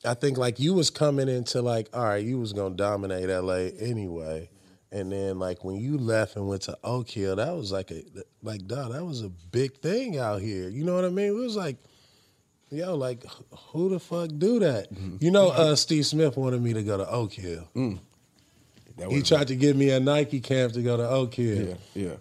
I 0.05 0.15
think 0.15 0.39
like 0.39 0.61
you 0.61 0.75
was 0.75 0.91
coming 0.91 1.29
into 1.29 1.61
like, 1.63 1.89
all 1.93 2.05
right, 2.05 2.25
you 2.25 2.39
was 2.39 2.53
gonna 2.53 2.77
dominate 2.77 3.29
LA 3.29 3.71
anyway. 3.81 4.51
And 4.93 5.11
then 5.11 5.41
like 5.41 5.65
when 5.65 5.75
you 5.77 5.99
left 5.99 6.37
and 6.37 6.47
went 6.47 6.63
to 6.63 6.79
Oak 6.85 7.11
Hill, 7.11 7.35
that 7.37 7.53
was 7.57 7.73
like 7.73 7.91
a 7.91 8.05
like 8.43 8.67
dog, 8.69 8.93
that 8.93 9.05
was 9.05 9.23
a 9.23 9.31
big 9.51 9.79
thing 9.79 10.19
out 10.19 10.41
here. 10.41 10.69
You 10.69 10.85
know 10.85 10.95
what 10.95 11.05
I 11.05 11.09
mean? 11.09 11.27
It 11.27 11.35
was 11.35 11.57
like, 11.57 11.79
yo, 12.71 12.95
like 12.95 13.25
who 13.73 13.89
the 13.89 13.99
fuck 13.99 14.31
do 14.39 14.61
that? 14.61 14.87
You 15.19 15.33
know, 15.33 15.49
uh, 15.49 15.75
Steve 15.75 16.07
Smith 16.07 16.37
wanted 16.37 16.63
me 16.63 16.73
to 16.75 16.85
go 16.85 16.97
to 16.97 17.11
Oak 17.11 17.33
Hill. 17.33 17.67
That 18.97 19.11
He 19.11 19.23
tried 19.23 19.49
to 19.49 19.57
give 19.57 19.75
me 19.77 19.91
a 19.91 19.99
Nike 19.99 20.39
camp 20.39 20.75
to 20.75 20.83
go 20.83 20.97
to 20.97 21.09
Oak 21.09 21.35
Hill. 21.35 21.77
Yeah, 21.95 22.03
yeah. 22.05 22.15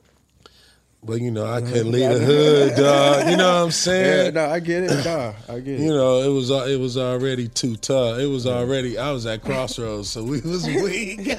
But 1.06 1.20
you 1.20 1.32
know, 1.32 1.46
I 1.46 1.60
couldn't 1.60 1.92
leave 1.92 2.10
the 2.10 2.20
hood, 2.20 2.76
dog. 2.78 3.28
You 3.30 3.36
know 3.36 3.48
what 3.48 3.60
I'm 3.62 3.66
Yeah, 3.68 3.72
saying? 3.72 4.34
no, 4.36 4.50
I 4.50 4.60
get 4.62 4.84
it. 4.84 5.06
Nah, 5.06 5.34
I 5.50 5.60
get 5.60 5.80
it. 5.80 5.84
You 5.84 5.94
know, 5.94 6.22
it 6.22 6.30
was 6.34 6.50
uh, 6.50 6.66
it 6.68 6.80
was 6.80 6.98
already 6.98 7.50
too 7.50 7.76
tough. 7.76 8.20
It 8.20 8.28
was 8.28 8.48
already 8.48 8.98
I 8.98 9.12
was 9.12 9.26
at 9.26 9.42
crossroads, 9.44 10.10
so 10.10 10.24
we 10.24 10.40
was 10.42 10.66
weak. 10.82 11.30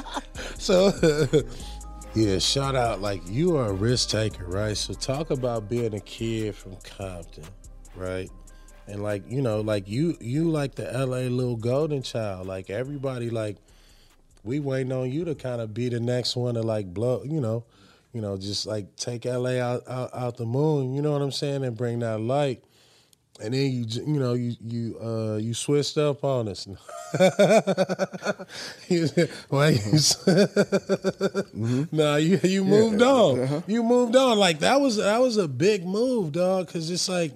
so 0.58 0.92
yeah, 2.14 2.38
shout 2.38 2.76
out 2.76 3.00
like 3.00 3.22
you 3.26 3.56
are 3.56 3.68
a 3.68 3.72
risk 3.72 4.10
taker, 4.10 4.44
right? 4.46 4.76
So 4.76 4.92
talk 4.92 5.30
about 5.30 5.68
being 5.70 5.94
a 5.94 6.00
kid 6.00 6.54
from 6.54 6.76
Compton, 6.84 7.44
right? 7.96 8.30
And 8.86 9.02
like 9.02 9.22
you 9.30 9.40
know, 9.40 9.62
like 9.62 9.88
you 9.88 10.18
you 10.20 10.50
like 10.50 10.74
the 10.74 10.84
LA 10.92 11.28
little 11.32 11.56
golden 11.56 12.02
child. 12.02 12.46
Like 12.46 12.68
everybody, 12.68 13.30
like 13.30 13.56
we 14.42 14.60
waiting 14.60 14.92
on 14.92 15.10
you 15.10 15.24
to 15.24 15.34
kind 15.34 15.62
of 15.62 15.72
be 15.72 15.88
the 15.88 16.00
next 16.00 16.36
one 16.36 16.54
to 16.56 16.62
like 16.62 16.92
blow, 16.92 17.22
you 17.24 17.40
know, 17.40 17.64
you 18.14 18.20
know, 18.22 18.36
just 18.38 18.66
like 18.66 18.96
take 18.96 19.24
LA 19.26 19.58
out, 19.60 19.82
out 19.88 20.10
out 20.14 20.36
the 20.38 20.46
moon. 20.46 20.94
You 20.94 21.02
know 21.02 21.12
what 21.12 21.20
I'm 21.22 21.32
saying, 21.32 21.64
and 21.64 21.76
bring 21.76 21.98
that 21.98 22.20
light. 22.20 22.62
And 23.40 23.52
then 23.52 23.68
you 23.72 23.84
you 23.88 24.20
know 24.20 24.34
you 24.34 24.54
you 24.64 24.96
uh 25.02 25.36
you 25.36 25.52
switched 25.54 25.98
up 25.98 26.22
on 26.24 26.46
us. 26.48 26.66
You- 28.88 29.08
s- 29.92 30.26
Nah, 31.92 32.16
you 32.16 32.38
you 32.42 32.64
moved 32.64 33.02
on. 33.02 33.64
You 33.66 33.82
moved 33.82 34.16
on. 34.16 34.38
Like 34.38 34.60
that 34.60 34.80
was 34.80 34.96
that 34.96 35.20
was 35.20 35.36
a 35.36 35.48
big 35.48 35.84
move, 35.86 36.32
dog. 36.32 36.66
Because 36.66 36.90
it's 36.90 37.08
like, 37.08 37.32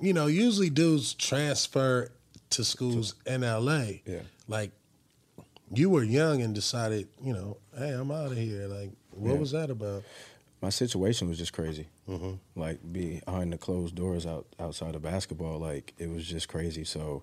you 0.00 0.12
know, 0.12 0.26
usually 0.26 0.70
dudes 0.70 1.14
transfer 1.14 2.10
to 2.50 2.64
schools 2.64 3.14
in 3.26 3.42
L.A. 3.44 4.02
Yeah. 4.06 4.20
Like 4.46 4.70
you 5.74 5.90
were 5.90 6.02
young 6.04 6.42
and 6.42 6.54
decided, 6.54 7.08
you 7.22 7.32
know, 7.32 7.58
hey, 7.76 7.90
I'm 7.90 8.10
out 8.10 8.32
of 8.32 8.38
here. 8.38 8.66
Like, 8.68 8.90
what 9.18 9.32
Yeah. 9.34 9.38
was 9.38 9.50
that 9.52 9.70
about? 9.70 10.02
my 10.60 10.70
situation 10.70 11.28
was 11.28 11.38
just 11.38 11.52
crazy. 11.52 11.86
Mm-hmm. 12.08 12.32
Like 12.60 12.80
behind 12.92 13.52
the 13.52 13.58
closed 13.58 13.94
doors 13.94 14.26
out 14.26 14.44
outside 14.58 14.96
of 14.96 15.02
basketball, 15.02 15.58
like 15.60 15.94
it 15.98 16.10
was 16.10 16.26
just 16.26 16.48
crazy. 16.48 16.82
So, 16.82 17.22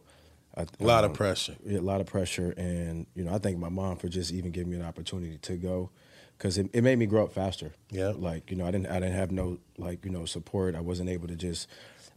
I, 0.56 0.62
A 0.80 0.84
lot 0.86 1.04
of 1.04 1.12
um, 1.12 1.18
pressure. 1.18 1.56
yeah, 1.66 1.80
a 1.80 1.82
lot 1.82 2.00
of 2.00 2.08
pressure, 2.08 2.54
and 2.56 3.08
you 3.14 3.26
know, 3.26 3.34
I 3.34 3.40
thank 3.40 3.58
my 3.58 3.68
mom 3.68 3.98
for 3.98 4.08
just 4.08 4.32
even 4.32 4.52
giving 4.52 4.72
me 4.72 4.78
an 4.78 4.86
opportunity 4.86 5.38
to 5.38 5.58
go, 5.58 5.90
because 6.38 6.58
it, 6.58 6.70
it 6.72 6.82
made 6.82 6.98
me 6.98 7.08
grow 7.08 7.26
up 7.26 7.34
faster. 7.34 7.74
Yeah. 7.92 8.14
like 8.16 8.50
you 8.50 8.56
know, 8.56 8.66
I 8.66 8.72
didn't 8.72 8.88
I 8.88 9.02
didn't 9.02 9.16
have 9.16 9.32
no 9.32 9.58
like 9.78 10.06
you 10.06 10.12
know 10.12 10.24
support. 10.26 10.74
I 10.74 10.80
wasn't 10.80 11.10
able 11.10 11.28
to 11.28 11.36
just 11.36 11.68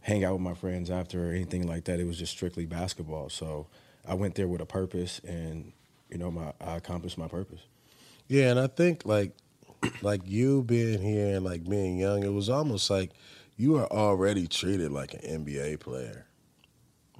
hang 0.01 0.23
out 0.23 0.31
with 0.31 0.41
my 0.41 0.53
friends 0.53 0.89
after 0.89 1.27
or 1.27 1.31
anything 1.33 1.67
like 1.67 1.83
that. 1.83 1.99
It 1.99 2.05
was 2.07 2.17
just 2.17 2.31
strictly 2.31 2.65
basketball. 2.65 3.27
So 3.27 3.67
I 4.07 4.13
went 4.13 4.35
there 4.35 4.47
with 4.47 4.61
a 4.61 4.65
purpose, 4.65 5.19
and 5.27 5.73
you 6.09 6.17
know, 6.17 6.31
my 6.31 6.53
I 6.61 6.77
accomplished 6.77 7.17
my 7.17 7.27
purpose. 7.27 7.59
Yeah, 8.29 8.51
and 8.51 8.59
I 8.59 8.67
think 8.67 9.05
like 9.05 9.33
like 10.01 10.21
you 10.25 10.63
being 10.63 11.01
here 11.01 11.35
and 11.35 11.45
like 11.45 11.67
being 11.67 11.97
young, 11.97 12.23
it 12.23 12.33
was 12.33 12.49
almost 12.49 12.89
like 12.89 13.11
you 13.57 13.75
are 13.77 13.87
already 13.91 14.47
treated 14.47 14.91
like 14.91 15.13
an 15.13 15.45
NBA 15.45 15.79
player. 15.79 16.25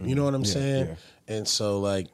You 0.02 0.16
know 0.16 0.24
what 0.24 0.34
I'm 0.34 0.44
Yeah, 0.46 0.52
saying? 0.54 0.86
yeah. 0.88 0.96
And 1.36 1.48
so 1.48 1.80
like 1.80 2.08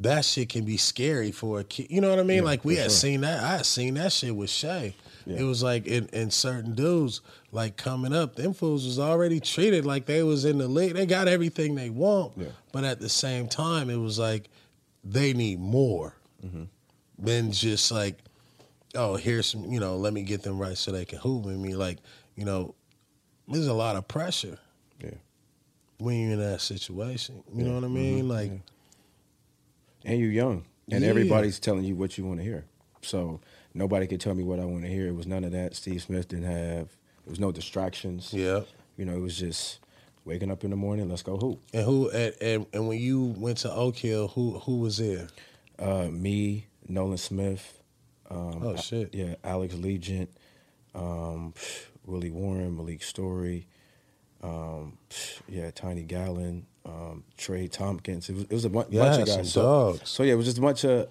that 0.00 0.24
shit 0.24 0.48
can 0.48 0.64
be 0.64 0.76
scary 0.76 1.30
for 1.30 1.60
a 1.60 1.64
kid. 1.64 1.86
You 1.90 2.00
know 2.00 2.10
what 2.10 2.18
I 2.18 2.24
mean? 2.24 2.38
Yeah, 2.38 2.42
like 2.42 2.64
we 2.64 2.74
had 2.76 2.84
sure. 2.84 2.90
seen 2.90 3.20
that. 3.20 3.42
I 3.42 3.56
had 3.58 3.66
seen 3.66 3.94
that 3.94 4.12
shit 4.12 4.34
with 4.34 4.50
Shay. 4.50 4.94
It 5.26 5.42
was 5.42 5.62
like 5.62 5.86
in, 5.86 6.06
in 6.08 6.30
certain 6.30 6.74
dudes 6.74 7.22
like 7.50 7.78
coming 7.78 8.12
up, 8.12 8.36
them 8.36 8.52
fools 8.52 8.84
was 8.84 8.98
already 8.98 9.40
treated 9.40 9.86
like 9.86 10.04
they 10.04 10.22
was 10.22 10.44
in 10.44 10.58
the 10.58 10.68
league. 10.68 10.92
They 10.92 11.06
got 11.06 11.28
everything 11.28 11.74
they 11.76 11.88
want, 11.88 12.32
but 12.72 12.84
at 12.84 13.00
the 13.00 13.08
same 13.08 13.48
time, 13.48 13.88
it 13.88 13.96
was 13.96 14.18
like 14.18 14.50
they 15.02 15.32
need 15.32 15.60
more 15.60 16.14
Mm-hmm. 16.44 16.64
than 17.18 17.52
just 17.52 17.90
like, 17.90 18.18
oh, 18.94 19.16
here's 19.16 19.46
some, 19.46 19.64
you 19.70 19.80
know, 19.80 19.96
let 19.96 20.12
me 20.12 20.22
get 20.22 20.42
them 20.42 20.58
right 20.58 20.76
so 20.76 20.92
they 20.92 21.04
can 21.04 21.18
hoop 21.18 21.44
with 21.44 21.56
me. 21.56 21.74
Like, 21.74 21.98
you 22.36 22.44
know, 22.44 22.74
there's 23.48 23.66
a 23.66 23.74
lot 23.74 23.96
of 23.96 24.06
pressure 24.08 24.58
Yeah. 25.02 25.10
when 25.98 26.18
you're 26.20 26.32
in 26.32 26.38
that 26.40 26.60
situation. 26.60 27.42
You 27.54 27.64
know 27.64 27.74
what 27.74 27.84
I 27.84 27.88
mean? 27.88 28.24
Mhm. 28.24 28.28
Like, 28.28 28.50
Yeah. 28.52 30.10
and 30.12 30.20
you're 30.20 30.30
young, 30.30 30.64
and 30.90 31.02
Yeah. 31.02 31.10
everybody's 31.10 31.58
telling 31.58 31.84
you 31.84 31.96
what 31.96 32.16
you 32.18 32.24
want 32.24 32.38
to 32.40 32.44
hear. 32.44 32.64
So 33.02 33.40
nobody 33.74 34.06
could 34.06 34.20
tell 34.20 34.34
me 34.34 34.42
what 34.44 34.58
I 34.60 34.64
want 34.64 34.82
to 34.84 34.88
hear. 34.90 35.08
It 35.08 35.14
was 35.14 35.26
none 35.26 35.44
of 35.44 35.52
that. 35.52 35.74
Steve 35.74 36.02
Smith 36.02 36.28
didn't 36.28 36.44
have. 36.46 36.88
There 37.24 37.30
was 37.30 37.40
no 37.40 37.52
distractions. 37.52 38.32
yeah. 38.32 38.62
You 38.96 39.04
know, 39.04 39.14
it 39.16 39.20
was 39.20 39.36
just 39.36 39.80
waking 40.24 40.50
up 40.52 40.62
in 40.62 40.70
the 40.70 40.76
morning. 40.76 41.08
Let's 41.08 41.22
go 41.22 41.36
hoop. 41.36 41.60
And 41.72 41.84
who 41.84 42.08
and, 42.10 42.34
and 42.40 42.66
and 42.72 42.86
when 42.88 42.98
you 43.00 43.34
went 43.36 43.58
to 43.58 43.72
Oak 43.74 43.96
Hill, 43.96 44.28
who 44.28 44.58
who 44.60 44.76
was 44.78 44.98
there? 44.98 45.26
Uh, 45.78 46.08
me, 46.08 46.66
Nolan 46.88 47.18
Smith. 47.18 47.80
Um, 48.30 48.60
Oh, 48.62 48.76
shit. 48.76 49.14
Yeah, 49.14 49.34
Alex 49.44 49.74
Legion, 49.74 50.28
um, 50.94 51.54
Willie 52.06 52.30
Warren, 52.30 52.76
Malik 52.76 53.02
Story. 53.02 53.66
Um, 54.42 54.98
yeah, 55.48 55.70
Tiny 55.70 56.02
Gallon, 56.02 56.66
um, 56.84 57.24
Trey 57.38 57.66
Thompkins. 57.68 58.28
It 58.28 58.34
was, 58.34 58.42
it 58.44 58.52
was 58.52 58.64
a 58.66 58.70
bu- 58.70 58.84
Yeah, 58.90 59.04
bunch 59.04 59.22
of 59.22 59.26
guys. 59.36 59.52
So, 59.52 59.98
so 60.04 60.22
yeah, 60.22 60.34
it 60.34 60.36
was 60.36 60.46
just 60.46 60.58
a 60.58 60.60
bunch 60.62 60.84
of. 60.84 61.08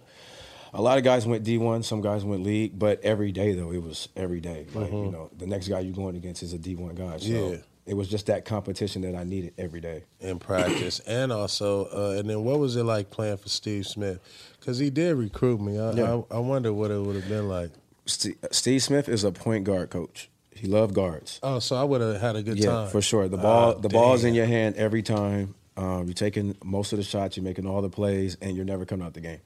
A 0.76 0.82
lot 0.82 0.98
of 0.98 1.04
guys 1.04 1.28
went 1.28 1.44
D 1.44 1.58
one, 1.60 1.84
some 1.84 2.02
guys 2.02 2.26
went 2.26 2.42
league, 2.44 2.78
but 2.80 3.00
every 3.04 3.32
day 3.32 3.54
though 3.54 3.72
it 3.72 3.82
was 3.84 4.10
every 4.16 4.40
day. 4.40 4.66
Like 4.74 4.92
you 4.92 5.12
know, 5.12 5.30
the 5.38 5.46
next 5.46 5.68
guy 5.68 5.80
you're 5.82 5.94
going 5.96 6.16
against 6.16 6.42
is 6.42 6.54
a 6.54 6.58
D 6.58 6.76
one 6.76 6.96
guy. 6.96 7.18
So 7.18 7.28
Mm-hmm. 7.28 7.52
Yeah. 7.54 7.58
It 7.86 7.96
was 7.96 8.08
just 8.08 8.28
that 8.28 8.46
competition 8.46 9.02
that 9.04 9.16
I 9.16 9.24
needed 9.24 9.54
every 9.58 9.82
day. 9.82 10.04
in 10.20 10.40
practice, 10.40 11.00
and 11.08 11.32
also, 11.32 11.86
uh, 11.86 12.20
and 12.20 12.30
then 12.30 12.44
what 12.44 12.60
was 12.60 12.76
it 12.76 12.84
like 12.84 13.10
playing 13.12 13.38
for 13.38 13.50
Steve 13.50 13.86
Smith? 13.88 14.20
Because 14.60 14.78
he 14.80 14.90
did 14.90 15.16
recruit 15.16 15.60
me. 15.60 15.78
I, 15.80 15.92
Yeah. 15.92 16.22
I, 16.32 16.36
I 16.36 16.40
wonder 16.40 16.72
what 16.74 16.92
it 16.92 17.02
would 17.02 17.16
have 17.16 17.28
been 17.28 17.50
like. 17.50 17.72
St- 18.06 18.38
Steve 18.52 18.82
Smith 18.84 19.08
is 19.10 19.24
a 19.24 19.32
point 19.32 19.64
guard 19.66 19.90
coach. 19.90 20.30
He 20.56 20.68
loved 20.68 20.94
guards. 20.94 21.40
Oh, 21.44 21.60
so 21.60 21.76
I 21.76 21.84
would 21.84 22.00
have 22.02 22.22
had 22.22 22.36
a 22.36 22.44
good 22.44 22.58
yeah, 22.58 22.68
time 22.70 22.90
for 22.90 23.02
sure. 23.02 23.28
The 23.28 23.38
ball, 23.38 23.72
Ah, 23.72 23.80
the 23.80 23.90
ball's 23.90 24.24
in 24.24 24.34
your 24.34 24.46
hand 24.46 24.76
every 24.76 25.02
time. 25.02 25.56
Um, 25.76 26.06
you're 26.06 26.14
taking 26.14 26.56
most 26.64 26.94
of 26.94 26.98
the 26.98 27.04
shots. 27.04 27.36
You're 27.36 27.44
making 27.44 27.66
all 27.66 27.82
the 27.82 27.90
plays, 27.90 28.38
and 28.42 28.56
you're 28.56 28.66
never 28.66 28.86
coming 28.86 29.06
out 29.06 29.14
the 29.14 29.22
game. 29.22 29.40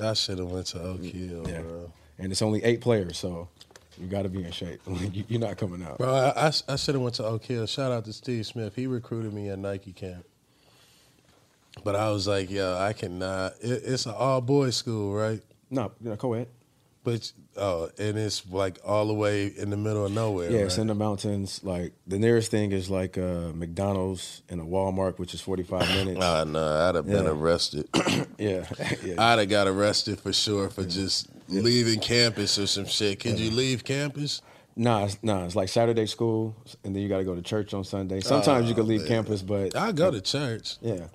I 0.00 0.14
should 0.14 0.38
have 0.38 0.48
went 0.48 0.66
to 0.68 0.80
Oak 0.80 1.02
Hill, 1.04 1.44
Yeah. 1.48 1.60
bro. 1.60 1.92
And 2.18 2.32
it's 2.32 2.42
only 2.42 2.64
eight 2.64 2.80
players, 2.80 3.18
so 3.18 3.48
you 4.00 4.06
got 4.06 4.22
to 4.22 4.28
be 4.28 4.42
in 4.44 4.50
shape. 4.52 4.80
You- 4.88 5.24
you're 5.28 5.40
not 5.40 5.56
coming 5.56 5.82
out. 5.82 5.98
Bro, 5.98 6.12
I, 6.14 6.46
I, 6.48 6.52
I 6.68 6.76
should 6.76 6.94
have 6.94 7.02
went 7.02 7.14
to 7.16 7.24
Oak 7.24 7.44
Hill. 7.44 7.66
Shout 7.66 7.92
out 7.92 8.04
to 8.06 8.12
Steve 8.12 8.46
Smith. 8.46 8.74
He 8.74 8.86
recruited 8.86 9.32
me 9.32 9.48
at 9.48 9.58
Nike 9.58 9.92
camp. 9.92 10.24
But 11.84 11.96
I 11.96 12.10
was 12.10 12.26
like, 12.26 12.50
yo, 12.50 12.76
I 12.76 12.92
cannot. 12.92 13.52
It, 13.60 13.82
it's 13.84 14.06
an 14.06 14.12
all 14.16 14.40
boys 14.40 14.76
school, 14.76 15.14
right? 15.14 15.40
No, 15.70 15.92
yeah, 16.00 16.16
go 16.16 16.34
ahead. 16.34 16.48
But 17.02 17.32
oh, 17.56 17.88
and 17.98 18.18
it's 18.18 18.44
like 18.50 18.78
all 18.84 19.06
the 19.06 19.14
way 19.14 19.46
in 19.46 19.70
the 19.70 19.76
middle 19.76 20.04
of 20.04 20.12
nowhere. 20.12 20.50
Yeah, 20.50 20.58
right? 20.58 20.66
it's 20.66 20.76
in 20.76 20.88
the 20.88 20.94
mountains. 20.94 21.60
Like 21.64 21.94
the 22.06 22.18
nearest 22.18 22.50
thing 22.50 22.72
is 22.72 22.90
like 22.90 23.16
a 23.16 23.52
McDonald's 23.54 24.42
and 24.50 24.60
a 24.60 24.64
Walmart, 24.64 25.18
which 25.18 25.32
is 25.32 25.40
forty 25.40 25.62
five 25.62 25.88
minutes. 25.94 26.20
Ah, 26.22 26.44
no, 26.44 26.62
I'd 26.62 26.96
have 26.96 27.06
been 27.06 27.26
arrested. 27.26 27.88
yeah, 28.38 28.66
yeah. 29.02 29.14
I'd 29.16 29.38
have 29.38 29.48
got 29.48 29.66
arrested 29.66 30.20
for 30.20 30.32
sure 30.32 30.68
for 30.68 30.84
just 30.84 31.28
leaving 31.50 32.00
campus 32.00 32.58
or 32.58 32.66
some 32.66 32.86
shit. 32.86 33.20
Could 33.20 33.38
you 33.38 33.50
leave 33.50 33.84
campus? 33.84 34.42
Nah, 34.76 35.04
it's, 35.06 35.18
nah, 35.22 35.44
it's 35.44 35.56
like 35.56 35.68
Saturday 35.68 36.06
school, 36.06 36.54
and 36.84 36.94
then 36.94 37.02
you 37.02 37.08
got 37.08 37.18
to 37.18 37.24
go 37.24 37.34
to 37.34 37.42
church 37.42 37.74
on 37.74 37.84
Sunday. 37.84 38.20
Sometimes 38.20 38.66
you 38.66 38.72
Oh, 38.72 38.76
could 38.76 38.86
leave 38.86 39.00
man. 39.00 39.08
campus, 39.08 39.42
but 39.42 39.76
I 39.76 39.92
go 39.92 40.10
to 40.10 40.20
church. 40.20 40.76
yeah, 40.80 41.06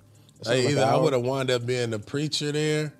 Hey, 0.44 0.64
like 0.64 0.72
either 0.72 0.84
I 0.84 0.96
would 0.96 1.12
have 1.14 1.22
wound 1.22 1.50
up 1.50 1.64
being 1.66 1.90
the 1.90 1.98
preacher 1.98 2.52
there, 2.52 2.92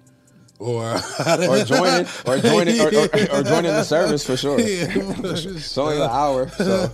or 0.59 0.95
or 1.27 1.65
joining, 1.65 2.07
or 2.27 2.39
joining, 2.39 2.81
or, 2.81 2.87
or, 2.89 3.39
or 3.39 3.43
joining 3.43 3.73
the 3.73 3.85
service 3.85 4.25
for 4.27 4.37
sure. 4.37 4.59
Yeah. 4.59 4.87
It's 4.97 5.77
only 5.79 5.97
an 5.99 6.03
hour, 6.11 6.49
so 6.49 6.91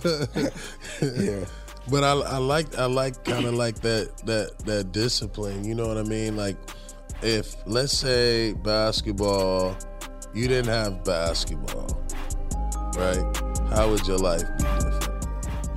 yeah. 1.01 1.45
But 1.89 2.03
I, 2.03 2.11
I 2.11 2.37
like 2.37 2.77
I 2.77 2.85
like 2.85 3.23
kind 3.23 3.45
of 3.45 3.53
like 3.55 3.75
that 3.81 4.17
that 4.25 4.59
that 4.65 4.91
discipline. 4.91 5.63
You 5.65 5.75
know 5.75 5.87
what 5.87 5.97
I 5.97 6.03
mean? 6.03 6.35
Like 6.37 6.57
if 7.21 7.55
let's 7.65 7.93
say 7.93 8.53
basketball, 8.53 9.75
you 10.33 10.47
didn't 10.47 10.71
have 10.71 11.03
basketball, 11.03 12.01
right? 12.95 13.23
How 13.69 13.89
would 13.89 14.07
your 14.07 14.17
life 14.17 14.43
be 14.57 14.63
different? 14.63 15.27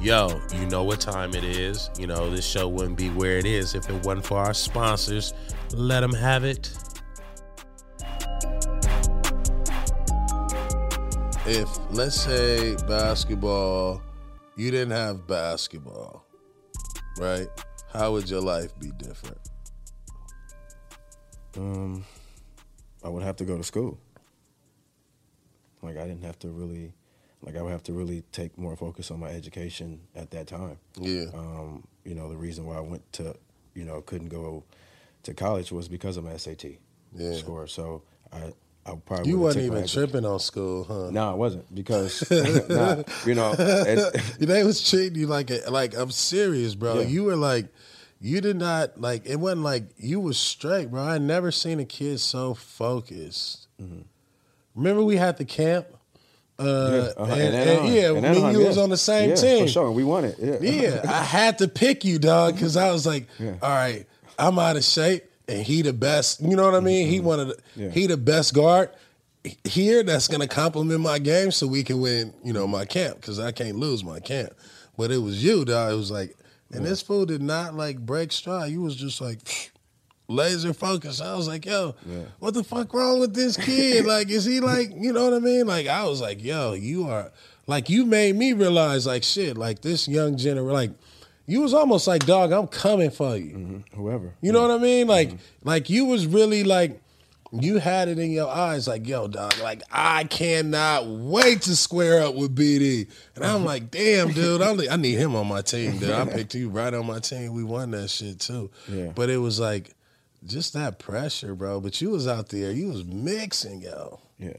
Yo, 0.00 0.40
you 0.54 0.66
know 0.66 0.82
what 0.82 1.00
time 1.00 1.34
it 1.34 1.44
is. 1.44 1.90
You 1.98 2.06
know 2.06 2.30
this 2.30 2.46
show 2.46 2.68
wouldn't 2.68 2.96
be 2.96 3.10
where 3.10 3.38
it 3.38 3.46
is 3.46 3.74
if 3.74 3.88
it 3.90 4.04
wasn't 4.04 4.24
for 4.24 4.38
our 4.38 4.54
sponsors. 4.54 5.34
Let 5.72 6.00
them 6.00 6.12
have 6.14 6.44
it. 6.44 6.70
If 11.44 11.68
let's 11.90 12.20
say 12.20 12.76
basketball, 12.88 14.02
you 14.56 14.70
didn't 14.70 14.92
have 14.92 15.26
basketball, 15.26 16.24
right? 17.18 17.48
How 17.92 18.12
would 18.12 18.28
your 18.28 18.40
life 18.40 18.78
be 18.78 18.90
different? 18.92 19.38
Um, 21.56 22.04
I 23.04 23.08
would 23.08 23.22
have 23.22 23.36
to 23.36 23.44
go 23.44 23.56
to 23.56 23.64
school. 23.64 23.98
Like 25.86 25.96
I 25.96 26.06
didn't 26.06 26.24
have 26.24 26.38
to 26.40 26.48
really, 26.48 26.92
like 27.42 27.56
I 27.56 27.62
would 27.62 27.72
have 27.72 27.82
to 27.84 27.92
really 27.92 28.22
take 28.32 28.58
more 28.58 28.76
focus 28.76 29.10
on 29.10 29.20
my 29.20 29.28
education 29.30 30.00
at 30.14 30.30
that 30.32 30.46
time. 30.46 30.78
Yeah. 31.00 31.26
Um, 31.34 31.86
you 32.04 32.14
know, 32.14 32.28
the 32.28 32.36
reason 32.36 32.66
why 32.66 32.76
I 32.76 32.80
went 32.80 33.10
to, 33.14 33.34
you 33.74 33.84
know, 33.84 34.00
couldn't 34.02 34.28
go 34.28 34.64
to 35.24 35.34
college 35.34 35.72
was 35.72 35.88
because 35.88 36.16
of 36.16 36.24
my 36.24 36.36
SAT 36.36 36.64
Yeah. 37.14 37.34
score. 37.34 37.66
So 37.66 38.02
I, 38.32 38.52
I 38.84 38.94
probably 39.04 39.30
You 39.30 39.38
wasn't 39.38 39.64
even 39.64 39.86
tripping 39.86 40.24
on 40.24 40.38
school, 40.38 40.84
huh? 40.84 41.10
No, 41.10 41.30
I 41.30 41.34
wasn't 41.34 41.72
because, 41.74 42.28
nah, 42.68 43.02
you 43.24 43.34
know, 43.34 43.54
they 44.38 44.62
was 44.64 44.88
treating 44.88 45.18
you 45.18 45.26
like 45.26 45.50
a, 45.50 45.62
like 45.70 45.96
I'm 45.96 46.10
serious, 46.10 46.74
bro. 46.74 47.00
Yeah. 47.00 47.06
You 47.06 47.24
were 47.24 47.36
like, 47.36 47.66
you 48.20 48.40
did 48.40 48.56
not 48.56 48.98
like. 48.98 49.26
It 49.26 49.36
wasn't 49.36 49.62
like 49.62 49.84
you 49.98 50.20
was 50.20 50.38
straight, 50.38 50.90
bro. 50.90 51.02
I 51.02 51.18
never 51.18 51.50
seen 51.52 51.80
a 51.80 51.84
kid 51.84 52.18
so 52.18 52.54
focused. 52.54 53.68
Mm-hmm. 53.80 54.02
Remember 54.76 55.02
we 55.02 55.16
had 55.16 55.36
the 55.38 55.44
camp. 55.44 55.86
Uh, 56.58 57.12
uh-huh, 57.18 57.32
and, 57.34 57.40
in 57.42 57.54
and- 57.54 57.94
yeah, 57.94 58.08
In 58.12 58.22
me 58.22 58.42
and 58.42 58.52
you 58.58 58.64
was 58.66 58.78
on 58.78 58.88
the 58.88 58.96
same 58.96 59.30
yeah, 59.30 59.34
team. 59.36 59.64
for 59.66 59.70
sure. 59.72 59.90
We 59.90 60.04
won 60.04 60.24
it. 60.24 60.36
Yeah, 60.38 60.56
Yeah, 60.60 61.00
I 61.08 61.22
had 61.22 61.58
to 61.58 61.68
pick 61.68 62.02
you, 62.04 62.18
dog, 62.18 62.54
because 62.54 62.76
I 62.78 62.90
was 62.92 63.04
like, 63.06 63.26
Yeah. 63.38 63.56
all 63.60 63.68
right, 63.70 64.06
I'm 64.38 64.58
out 64.58 64.76
of 64.76 64.84
shape, 64.84 65.24
and 65.48 65.62
he 65.62 65.82
the 65.82 65.92
best. 65.92 66.40
You 66.40 66.56
know 66.56 66.64
what 66.64 66.74
I 66.74 66.80
mean? 66.80 67.08
He 67.08 67.20
one 67.20 67.40
of 67.40 67.48
the, 67.48 67.54
Mm-hmm. 67.54 67.82
Yeah. 67.82 67.90
he 67.90 68.06
the 68.06 68.16
best 68.16 68.54
guard 68.54 68.88
here. 69.64 70.02
That's 70.02 70.28
gonna 70.28 70.48
complement 70.48 71.00
my 71.00 71.18
game, 71.18 71.50
so 71.50 71.66
we 71.66 71.84
can 71.84 72.00
win. 72.00 72.32
You 72.42 72.52
know, 72.54 72.66
my 72.66 72.84
camp 72.86 73.16
because 73.20 73.38
I 73.38 73.52
can't 73.52 73.76
lose 73.76 74.02
my 74.02 74.18
camp. 74.20 74.50
But 74.96 75.10
it 75.10 75.18
was 75.18 75.44
you, 75.44 75.64
dog. 75.66 75.92
It 75.92 75.96
was 75.96 76.10
like, 76.10 76.34
and 76.72 76.86
this 76.86 77.02
fool 77.02 77.26
did 77.26 77.42
not 77.42 77.74
like 77.74 77.98
break 77.98 78.32
stride. 78.32 78.72
You 78.72 78.80
was 78.80 78.96
just 78.96 79.20
like. 79.20 79.72
Laser 80.28 80.72
focus. 80.74 81.20
I 81.20 81.34
was 81.36 81.46
like, 81.46 81.64
yo, 81.66 81.94
Yeah. 82.08 82.22
what 82.40 82.54
the 82.54 82.64
fuck 82.64 82.92
wrong 82.92 83.20
with 83.20 83.34
this 83.34 83.56
kid? 83.56 84.04
like, 84.14 84.28
is 84.28 84.44
he 84.44 84.60
like, 84.60 84.90
you 84.96 85.12
know 85.12 85.24
what 85.24 85.34
I 85.34 85.38
mean? 85.38 85.66
Like, 85.66 85.86
I 85.86 86.04
was 86.04 86.20
like, 86.20 86.42
yo, 86.42 86.72
you 86.72 87.08
are, 87.08 87.30
like, 87.68 87.88
you 87.88 88.04
made 88.04 88.34
me 88.36 88.52
realize, 88.52 89.06
like, 89.06 89.22
shit, 89.22 89.56
like 89.56 89.82
this 89.82 90.08
young 90.08 90.36
generation, 90.36 90.72
like, 90.72 90.90
you 91.46 91.60
was 91.60 91.72
almost 91.74 92.08
like, 92.08 92.26
dog, 92.26 92.50
I'm 92.50 92.66
coming 92.66 93.10
for 93.10 93.36
you. 93.36 93.52
Mhm, 93.56 93.82
Whoever. 93.94 94.34
You 94.40 94.50
know 94.50 94.62
what 94.62 94.72
I 94.72 94.78
mean? 94.78 95.06
Like, 95.06 95.30
like 95.62 95.88
you 95.88 96.06
was 96.06 96.26
really 96.26 96.64
like, 96.64 97.00
you 97.52 97.78
had 97.78 98.08
it 98.08 98.18
in 98.18 98.32
your 98.32 98.48
eyes, 98.48 98.88
like, 98.88 99.06
yo, 99.06 99.28
dog, 99.28 99.56
like 99.62 99.82
I 99.92 100.24
cannot 100.24 101.06
wait 101.06 101.62
to 101.62 101.76
square 101.76 102.22
up 102.22 102.34
with 102.34 102.56
BD. 102.56 103.06
And 103.36 103.44
I'm 103.44 103.64
like, 103.64 103.92
damn, 103.92 104.32
dude, 104.32 104.60
I 104.60 104.72
need, 104.76 104.88
I 104.88 104.96
need 104.96 105.14
him 105.18 105.36
on 105.36 105.46
my 105.46 105.62
team, 105.62 105.98
dude. 105.98 106.10
I 106.10 106.24
picked 106.26 106.56
you 106.56 106.68
right 106.68 106.92
on 106.92 107.06
my 107.06 107.20
team. 107.20 107.52
We 107.54 107.62
won 107.62 107.92
that 107.92 108.10
shit 108.10 108.40
too. 108.40 108.68
Yeah. 108.88 109.12
But 109.14 109.30
it 109.30 109.36
was 109.38 109.60
like, 109.60 109.94
just 110.46 110.72
that 110.74 110.98
pressure, 110.98 111.54
bro. 111.54 111.80
But 111.80 112.00
you 112.00 112.10
was 112.10 112.26
out 112.26 112.48
there, 112.48 112.70
you 112.70 112.88
was 112.88 113.04
mixing, 113.04 113.80
yo. 113.82 114.20
Yeah. 114.38 114.56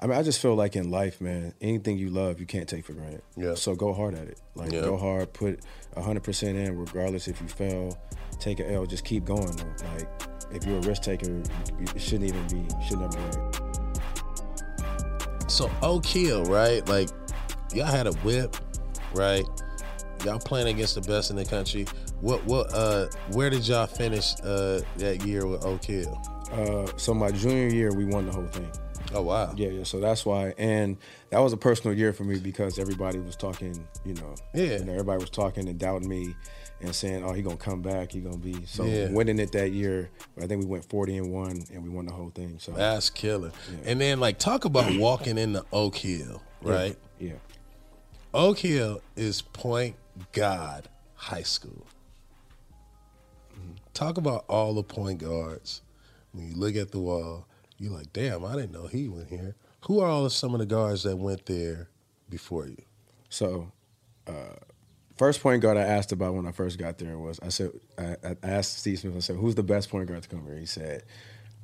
I 0.00 0.06
mean, 0.06 0.18
I 0.18 0.22
just 0.22 0.40
feel 0.42 0.54
like 0.54 0.76
in 0.76 0.90
life, 0.90 1.20
man, 1.20 1.54
anything 1.60 1.96
you 1.98 2.10
love, 2.10 2.40
you 2.40 2.46
can't 2.46 2.68
take 2.68 2.84
for 2.84 2.92
granted. 2.92 3.22
Yeah. 3.36 3.54
So 3.54 3.74
go 3.74 3.92
hard 3.92 4.14
at 4.14 4.28
it. 4.28 4.40
Like 4.54 4.72
Yeah. 4.72 4.80
go 4.82 4.96
hard, 4.96 5.32
put 5.32 5.60
hundred 5.96 6.24
percent 6.24 6.58
in, 6.58 6.76
regardless 6.76 7.28
if 7.28 7.40
you 7.40 7.48
fail, 7.48 7.96
take 8.40 8.58
an 8.60 8.66
L, 8.72 8.84
just 8.86 9.04
keep 9.04 9.24
going. 9.24 9.54
Though. 9.56 9.88
Like 9.94 10.08
if 10.52 10.64
you're 10.66 10.78
a 10.78 10.82
risk 10.82 11.02
taker, 11.02 11.30
you, 11.30 11.86
shouldn't 11.96 12.24
even 12.24 12.46
be, 12.48 12.68
should 12.86 12.98
never 12.98 13.16
worry. 13.18 13.52
So 15.48 15.70
Oak 15.82 16.04
Hill, 16.04 16.44
right? 16.44 16.86
Like, 16.88 17.08
y'all 17.72 17.86
had 17.86 18.06
a 18.06 18.12
whip, 18.14 18.56
right? 19.14 19.44
Y'all 20.24 20.38
playing 20.38 20.68
against 20.68 20.94
the 20.94 21.02
best 21.02 21.30
in 21.30 21.36
the 21.36 21.44
country. 21.44 21.84
What 22.20 22.44
what 22.46 22.72
uh 22.72 23.08
where 23.32 23.50
did 23.50 23.66
y'all 23.68 23.86
finish 23.86 24.34
uh 24.42 24.80
that 24.96 25.24
year 25.26 25.46
with 25.46 25.64
Oak 25.64 25.84
Hill? 25.84 26.18
Uh, 26.52 26.86
so 26.96 27.12
my 27.12 27.30
junior 27.30 27.68
year, 27.68 27.92
we 27.92 28.04
won 28.04 28.26
the 28.26 28.32
whole 28.32 28.46
thing. 28.46 28.70
Oh 29.12 29.22
wow. 29.22 29.52
Yeah, 29.56 29.68
yeah. 29.68 29.84
So 29.84 30.00
that's 30.00 30.24
why, 30.24 30.54
and 30.56 30.96
that 31.30 31.38
was 31.40 31.52
a 31.52 31.56
personal 31.56 31.96
year 31.96 32.12
for 32.12 32.24
me 32.24 32.38
because 32.38 32.78
everybody 32.78 33.18
was 33.18 33.36
talking. 33.36 33.86
You 34.04 34.14
know, 34.14 34.34
Yeah. 34.54 34.78
You 34.78 34.84
know, 34.84 34.92
everybody 34.92 35.20
was 35.20 35.30
talking 35.30 35.68
and 35.68 35.78
doubting 35.78 36.08
me, 36.08 36.34
and 36.80 36.94
saying, 36.94 37.22
"Oh, 37.22 37.32
he 37.32 37.42
gonna 37.42 37.56
come 37.56 37.82
back. 37.82 38.12
He 38.12 38.20
gonna 38.20 38.38
be." 38.38 38.64
So 38.64 38.84
Yeah. 38.86 39.08
winning 39.10 39.38
it 39.38 39.52
that 39.52 39.72
year, 39.72 40.10
I 40.40 40.46
think 40.46 40.62
we 40.62 40.66
went 40.66 40.84
forty 40.86 41.16
and 41.18 41.32
one, 41.32 41.64
and 41.72 41.82
we 41.84 41.90
won 41.90 42.06
the 42.06 42.12
whole 42.12 42.30
thing. 42.30 42.56
So 42.58 42.72
That's 42.72 43.10
killer. 43.10 43.52
And 43.84 44.00
then 44.00 44.20
like 44.20 44.38
talk 44.38 44.64
about 44.64 44.96
walking 44.96 45.36
into 45.38 45.64
Oak 45.72 45.96
Hill, 45.96 46.40
right? 46.62 46.96
yeah, 47.20 47.34
Oak 48.32 48.58
Hill 48.58 49.00
is 49.16 49.42
Point 49.42 49.96
God 50.32 50.88
High 51.14 51.42
School. 51.42 51.86
Talk 53.92 54.18
about 54.18 54.44
all 54.48 54.74
the 54.74 54.82
point 54.82 55.20
guards. 55.20 55.82
When 56.32 56.48
you 56.48 56.56
look 56.56 56.74
at 56.74 56.90
the 56.90 56.98
wall, 56.98 57.46
you're 57.78 57.92
like, 57.92 58.12
damn, 58.12 58.44
I 58.44 58.56
didn't 58.56 58.72
know 58.72 58.86
he 58.86 59.08
went 59.08 59.28
here. 59.28 59.54
Who 59.82 60.00
are 60.00 60.08
all 60.08 60.24
of 60.24 60.32
some 60.32 60.52
of 60.54 60.60
the 60.60 60.66
guards 60.66 61.04
that 61.04 61.16
went 61.16 61.46
there 61.46 61.88
before 62.28 62.66
you? 62.66 62.82
So, 63.28 63.70
uh, 64.26 64.56
first 65.16 65.40
point 65.40 65.62
guard 65.62 65.76
I 65.76 65.82
asked 65.82 66.12
about 66.12 66.34
when 66.34 66.46
I 66.46 66.52
first 66.52 66.78
got 66.78 66.98
there 66.98 67.18
was 67.18 67.38
I 67.40 67.48
said 67.50 67.70
I, 67.98 68.16
I 68.24 68.36
asked 68.42 68.78
Steve 68.78 68.98
Smith. 68.98 69.16
I 69.16 69.20
said, 69.20 69.36
"Who's 69.36 69.54
the 69.54 69.62
best 69.62 69.90
point 69.90 70.08
guard 70.08 70.22
to 70.22 70.28
come 70.28 70.44
here?" 70.44 70.56
He 70.56 70.66
said, 70.66 71.04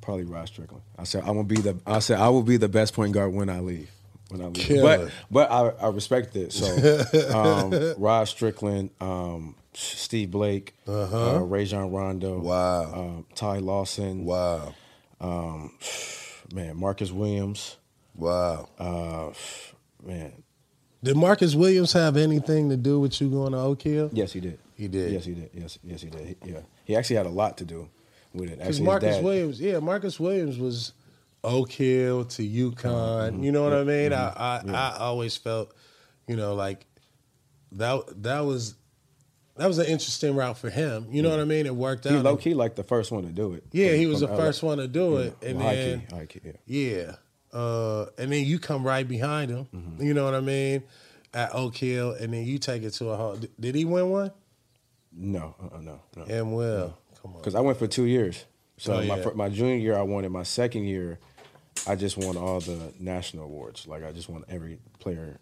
"Probably 0.01 0.23
Rod 0.23 0.47
Strickland." 0.47 0.83
I 0.97 1.03
said, 1.03 1.23
"I 1.23 1.31
will 1.31 1.43
be 1.43 1.57
the." 1.57 1.79
I 1.85 1.99
said, 1.99 2.19
"I 2.19 2.29
will 2.29 2.43
be 2.43 2.57
the 2.57 2.69
best 2.69 2.93
point 2.93 3.13
guard 3.13 3.33
when 3.33 3.49
I 3.49 3.59
leave." 3.59 3.89
When 4.31 4.41
I 4.41 4.45
leave, 4.45 4.55
Killer. 4.55 4.97
but 5.29 5.49
but 5.49 5.51
I, 5.51 5.85
I 5.85 5.89
respect 5.89 6.35
it. 6.35 6.51
So, 6.53 7.35
um, 7.37 7.93
Rod 8.01 8.25
Strickland, 8.27 8.89
um, 9.01 9.55
Steve 9.73 10.31
Blake, 10.31 10.75
uh-huh. 10.87 11.35
uh, 11.35 11.39
Rajon 11.39 11.91
Rondo, 11.91 12.39
Wow. 12.39 12.93
um, 12.93 13.25
Ty 13.35 13.57
Lawson, 13.59 14.25
Wow. 14.25 14.73
man, 16.53 16.75
Marcus 16.77 17.11
Williams, 17.11 17.77
Wow. 18.15 18.69
uh, 18.79 19.31
man. 20.05 20.43
Did 21.03 21.17
Marcus 21.17 21.55
Williams 21.55 21.93
have 21.93 22.15
anything 22.15 22.69
to 22.69 22.77
do 22.77 22.99
with 22.99 23.19
you 23.19 23.29
going 23.29 23.53
to 23.53 23.57
Oak 23.57 23.81
Hill? 23.81 24.09
Yes, 24.13 24.33
he 24.33 24.39
did. 24.39 24.59
He 24.75 24.87
did. 24.87 25.11
Yes, 25.11 25.25
he 25.25 25.33
did. 25.33 25.49
Yes, 25.53 25.79
yes, 25.83 26.01
he 26.01 26.09
did. 26.09 26.37
He- 26.43 26.51
yeah, 26.51 26.59
he 26.85 26.95
actually 26.95 27.15
had 27.15 27.25
a 27.25 27.29
lot 27.29 27.57
to 27.57 27.65
do 27.65 27.89
with 28.33 28.49
it. 28.51 28.57
Because 28.59 28.75
Actually, 28.75 28.85
Marcus 28.85 29.15
dad- 29.15 29.23
Williams, 29.23 29.59
yeah, 29.61 29.79
Marcus 29.79 30.19
Williams 30.19 30.57
was 30.59 30.93
Oak 31.43 31.71
Hill 31.71 32.25
to 32.25 32.41
UConn. 32.43 33.43
You 33.43 33.51
know 33.51 33.63
what 33.63 33.73
I 33.73 33.83
mean? 33.83 34.13
I, 34.13 34.27
I 34.29 34.61
I 34.71 34.97
always 34.99 35.35
felt, 35.37 35.73
you 36.27 36.35
know, 36.35 36.53
like 36.55 36.85
that 37.73 38.03
that 38.23 38.41
was 38.41 38.75
that 39.57 39.67
was 39.67 39.79
an 39.79 39.85
interesting 39.87 40.35
route 40.35 40.57
for 40.57 40.69
him. 40.69 41.07
You 41.11 41.21
know 41.21 41.29
what 41.29 41.39
I 41.39 41.45
mean? 41.45 41.65
It 41.65 41.75
worked 41.75 42.05
out. 42.05 42.13
He 42.13 42.19
low 42.19 42.37
key 42.37 42.53
like 42.53 42.75
the 42.75 42.83
first 42.83 43.11
one 43.11 43.23
to 43.23 43.29
do 43.29 43.53
it. 43.53 43.63
yeah, 43.71 43.89
from- 43.89 43.97
he 43.97 44.05
was 44.07 44.19
the 44.21 44.27
LA. 44.27 44.37
first 44.37 44.63
one 44.63 44.77
to 44.77 44.87
do 44.87 45.17
it, 45.17 45.35
Yeah, 45.41 45.49
and 45.49 45.61
high 45.61 45.75
then 45.75 45.99
key, 46.07 46.15
high 46.15 46.25
key. 46.25 46.39
Yeah. 46.43 46.51
yeah, 47.53 47.59
uh, 47.59 48.05
and 48.17 48.31
then 48.31 48.45
you 48.45 48.59
come 48.59 48.83
right 48.85 49.07
behind 49.07 49.51
him. 49.51 49.67
Mm-hmm. 49.73 50.03
You 50.03 50.13
know 50.13 50.25
what 50.25 50.35
I 50.35 50.41
mean? 50.41 50.83
At 51.33 51.55
Oak 51.55 51.75
Hill, 51.77 52.11
and 52.19 52.33
then 52.33 52.45
you 52.45 52.57
take 52.59 52.83
it 52.83 52.91
to 52.95 53.09
a 53.09 53.17
whole. 53.17 53.37
Did 53.59 53.73
he 53.75 53.85
win 53.85 54.09
one? 54.09 54.31
No, 55.13 55.55
uh, 55.59 55.77
no, 55.79 55.99
no. 56.15 56.23
And 56.23 56.53
well, 56.55 56.97
come 57.21 57.31
on. 57.33 57.37
Because 57.39 57.55
I 57.55 57.61
went 57.61 57.77
for 57.79 57.87
two 57.87 58.05
years. 58.05 58.45
So 58.77 58.93
Oh, 58.95 59.03
my 59.05 59.17
yeah. 59.19 59.25
my 59.35 59.49
junior 59.49 59.75
year 59.75 59.95
I 59.97 60.01
won 60.01 60.25
it. 60.25 60.29
My 60.31 60.43
second 60.43 60.85
year, 60.85 61.19
I 61.87 61.95
just 61.95 62.17
won 62.17 62.37
all 62.37 62.59
the 62.59 62.93
national 62.99 63.45
awards. 63.45 63.87
Like 63.87 64.03
I 64.03 64.11
just 64.11 64.29
won 64.29 64.43
every 64.49 64.79
player 64.99 65.39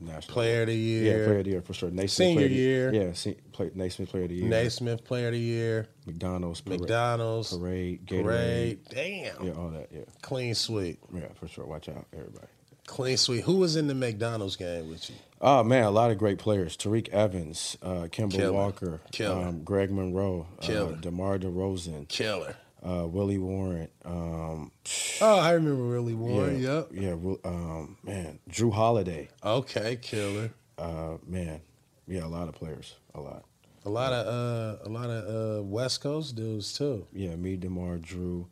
national 0.00 0.32
Player 0.32 0.62
of 0.62 0.68
the 0.68 0.76
year. 0.76 1.18
Yeah, 1.18 1.24
player 1.26 1.38
of 1.40 1.44
the 1.44 1.50
year 1.50 1.60
for 1.62 1.74
sure. 1.74 1.90
Naismith 1.90 2.10
Senior 2.12 2.34
player 2.36 2.46
of 2.46 2.50
the- 2.50 2.56
year. 2.56 2.94
Yeah, 2.94 3.12
se- 3.12 3.36
play, 3.52 3.70
Naismith 3.74 4.08
player 4.08 4.22
of 4.24 4.28
the 4.30 4.34
year. 4.36 4.48
Naismith 4.48 5.04
Player 5.04 5.26
of 5.28 5.32
the 5.34 5.38
Year. 5.38 5.86
McDonald's. 6.06 6.60
Parade, 6.62 6.80
McDonald's. 6.80 7.56
Parade. 7.56 8.06
Gatorade. 8.06 8.22
Parade. 8.24 8.78
Damn. 8.88 9.46
Yeah, 9.46 9.52
all 9.54 9.68
that. 9.70 9.88
Yeah, 9.92 10.00
Clean 10.22 10.54
sweep. 10.54 11.00
yeah, 11.12 11.28
for 11.38 11.48
sure. 11.48 11.66
Watch 11.66 11.88
out, 11.90 12.06
everybody. 12.14 12.46
Clean 12.86 13.16
sweep. 13.16 13.44
Who 13.44 13.56
was 13.56 13.76
in 13.76 13.86
the 13.88 13.94
McDonald's 13.94 14.56
game 14.56 14.88
with 14.88 15.08
you? 15.10 15.16
Oh 15.42 15.62
man, 15.62 15.84
a 15.84 15.90
lot 15.90 16.10
of 16.10 16.18
great 16.18 16.38
players: 16.38 16.76
Tyreke 16.76 17.08
Evans, 17.10 17.76
uh, 17.82 18.08
Kemba 18.10 18.32
Killer. 18.32 18.52
Walker, 18.52 19.00
Killer. 19.12 19.44
Um, 19.46 19.62
Greg 19.64 19.90
Monroe, 19.90 20.46
Killer. 20.60 20.94
Uh, 20.94 20.96
Demar 20.96 21.38
Derozan, 21.38 22.08
Killer. 22.08 22.56
Uh, 22.82 23.06
Willie 23.06 23.38
Warren. 23.38 23.88
Um, 24.04 24.72
Oh, 25.20 25.38
I 25.38 25.52
remember 25.52 25.86
Willie 25.86 26.14
Warren. 26.14 26.60
yeah, 26.60 26.82
Yep. 26.90 27.18
yeah, 27.22 27.34
um, 27.44 27.96
man, 28.02 28.38
Jrue 28.50 28.72
Holiday. 28.72 29.28
Okay, 29.44 29.96
killer. 29.96 30.50
Uh, 30.78 31.18
man, 31.26 31.60
yeah, 32.06 32.24
a 32.24 32.28
lot 32.28 32.48
of 32.48 32.54
players, 32.54 32.94
a 33.14 33.20
lot. 33.20 33.44
A 33.84 33.90
lot 33.90 34.12
of 34.12 34.26
uh, 34.26 34.78
a 34.84 34.90
lot 34.90 35.10
of 35.10 35.60
uh, 35.60 35.62
West 35.62 36.00
Coast 36.02 36.36
dudes 36.36 36.72
too. 36.72 37.06
Yeah, 37.12 37.36
me, 37.36 37.56
Demar, 37.56 37.98
Drew, 37.98 38.46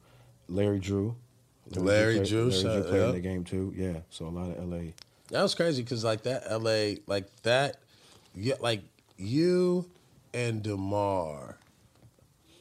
Larry 0.49 0.79
Drew. 0.79 1.17
Larry 1.71 2.17
play- 2.17 2.25
Drew, 2.25 2.49
Larry 2.51 2.62
Drew 2.62 2.83
played 2.83 2.95
in 3.01 3.05
yep. 3.07 3.14
the 3.14 3.21
game 3.21 3.45
too. 3.45 3.73
Yeah, 3.77 4.01
so 4.11 4.27
a 4.27 4.31
lot 4.31 4.51
of 4.57 4.69
LA. 4.71 4.93
That 5.31 5.43
was 5.43 5.55
crazy 5.55 5.83
because 5.83 6.03
like 6.05 6.23
that 6.23 6.51
LA, 6.51 7.01
like 7.07 7.27
that, 7.43 7.77
yeah, 8.35 8.55
like 8.61 8.81
you 9.19 9.87
and 10.33 10.62
Demar, 10.62 11.59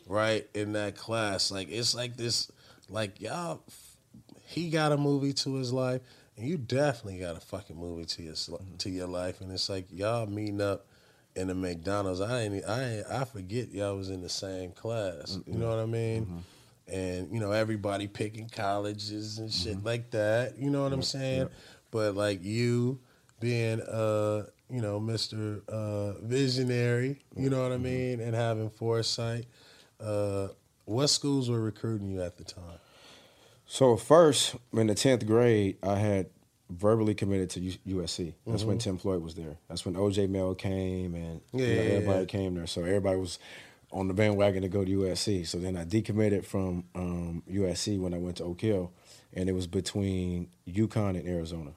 right 0.07 0.47
in 0.53 0.73
that 0.73 0.95
class, 0.95 1.51
like 1.51 1.69
it's 1.69 1.93
like 1.93 2.17
this, 2.17 2.51
like 2.89 3.21
y'all, 3.21 3.61
he 4.45 4.69
got 4.69 4.91
a 4.91 4.97
movie 4.97 5.33
to 5.33 5.55
his 5.55 5.73
life, 5.73 6.01
and 6.37 6.47
you 6.47 6.57
definitely 6.57 7.19
got 7.19 7.35
a 7.35 7.39
fucking 7.39 7.77
movie 7.77 8.05
to 8.05 8.23
your 8.23 8.35
to 8.79 8.89
your 8.89 9.07
life, 9.07 9.41
and 9.41 9.51
it's 9.51 9.69
like 9.69 9.85
y'all 9.91 10.25
meeting 10.25 10.61
up 10.61 10.85
in 11.35 11.47
the 11.49 11.55
McDonald's. 11.55 12.19
I 12.21 12.41
ain't, 12.41 12.65
I 12.65 12.83
ain't, 12.83 13.07
I 13.07 13.23
forget 13.25 13.71
y'all 13.71 13.95
was 13.95 14.09
in 14.09 14.21
the 14.21 14.29
same 14.29 14.71
class. 14.71 15.37
You 15.45 15.57
know 15.59 15.69
what 15.69 15.79
I 15.79 15.85
mean? 15.85 16.43
And 16.87 17.31
you 17.33 17.39
know 17.39 17.51
everybody 17.51 18.07
picking 18.07 18.47
colleges 18.49 19.39
and 19.39 19.51
shit 19.51 19.83
like 19.83 20.09
that. 20.11 20.57
You 20.57 20.69
know 20.69 20.83
what 20.83 20.93
I'm 20.93 21.01
saying? 21.03 21.49
But 21.91 22.15
like 22.15 22.43
you 22.43 22.99
being 23.39 23.81
uh 23.81 24.45
you 24.69 24.81
know 24.81 24.99
Mr. 24.99 25.61
Uh, 25.69 26.19
visionary, 26.25 27.19
you 27.35 27.49
know 27.49 27.61
what 27.61 27.71
I 27.71 27.77
mean, 27.77 28.19
and 28.19 28.33
having 28.35 28.69
foresight. 28.69 29.45
Uh, 29.99 30.49
what 30.85 31.07
schools 31.07 31.49
were 31.49 31.59
recruiting 31.61 32.09
you 32.09 32.21
at 32.21 32.37
the 32.37 32.43
time? 32.43 32.79
So 33.65 33.97
first, 33.97 34.55
in 34.73 34.87
the 34.87 34.95
tenth 34.95 35.25
grade, 35.25 35.77
I 35.83 35.95
had 35.95 36.27
verbally 36.69 37.13
committed 37.15 37.49
to 37.51 37.59
U- 37.59 37.77
USC. 38.01 38.33
That's 38.45 38.63
when 38.63 38.77
Tim 38.77 38.97
Floyd 38.97 39.21
was 39.21 39.35
there. 39.35 39.57
That's 39.67 39.85
when 39.85 39.95
OJ 39.95 40.29
Mayo 40.29 40.53
came, 40.53 41.15
and 41.15 41.41
you 41.53 41.59
Mm-hmm. 41.59 41.59
Yeah, 41.59 41.75
know, 41.75 41.95
everybody 41.95 42.19
yeah. 42.21 42.25
came 42.25 42.55
there. 42.55 42.67
So 42.67 42.81
everybody 42.81 43.17
was 43.19 43.39
on 43.91 44.07
the 44.07 44.13
bandwagon 44.13 44.61
to 44.63 44.69
go 44.69 44.83
to 44.85 44.91
USC. 44.99 45.47
So 45.47 45.57
then 45.59 45.75
I 45.77 45.83
decommitted 45.85 46.45
from 46.45 46.85
um, 46.95 47.43
USC 47.51 47.99
when 47.99 48.13
I 48.13 48.17
went 48.17 48.37
to 48.37 48.43
Oak 48.45 48.61
Hill, 48.61 48.91
and 49.33 49.49
it 49.49 49.53
was 49.53 49.67
between 49.67 50.49
UConn 50.69 51.17
and 51.19 51.27
Arizona. 51.27 51.71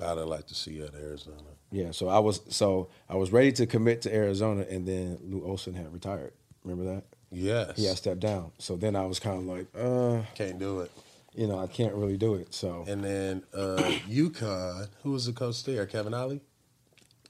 I'd 0.00 0.18
have 0.18 0.26
liked 0.26 0.48
to 0.48 0.54
see 0.54 0.72
you 0.72 0.84
at 0.84 0.94
Arizona. 0.94 1.36
Yeah, 1.70 1.90
so 1.90 2.08
I 2.08 2.18
was 2.18 2.40
so 2.50 2.88
I 3.08 3.16
was 3.16 3.32
ready 3.32 3.50
to 3.52 3.66
commit 3.66 4.02
to 4.02 4.14
Arizona, 4.14 4.64
and 4.70 4.86
then 4.86 5.18
Lute 5.24 5.42
Olson 5.44 5.74
had 5.74 5.92
retired. 5.92 6.32
Remember 6.64 6.94
that? 6.94 7.04
Yes. 7.30 7.76
He 7.76 7.84
had 7.86 7.96
stepped 7.96 8.20
down. 8.20 8.52
So 8.58 8.76
then 8.76 8.94
I 8.96 9.04
was 9.06 9.18
kind 9.18 9.38
of 9.38 9.44
like, 9.46 9.66
uh, 9.78 10.22
Can't 10.34 10.58
do 10.58 10.80
it. 10.80 10.90
you 11.34 11.46
know, 11.46 11.58
I 11.58 11.66
can't 11.66 11.94
really 11.94 12.16
do 12.16 12.34
it. 12.34 12.54
So 12.54 12.84
And 12.88 13.02
then 13.04 13.42
uh, 13.54 13.76
UConn, 14.08 14.88
who 15.02 15.10
was 15.12 15.26
the 15.26 15.32
coach 15.32 15.64
there? 15.64 15.84
Kevin 15.86 16.14
Ollie? 16.14 16.40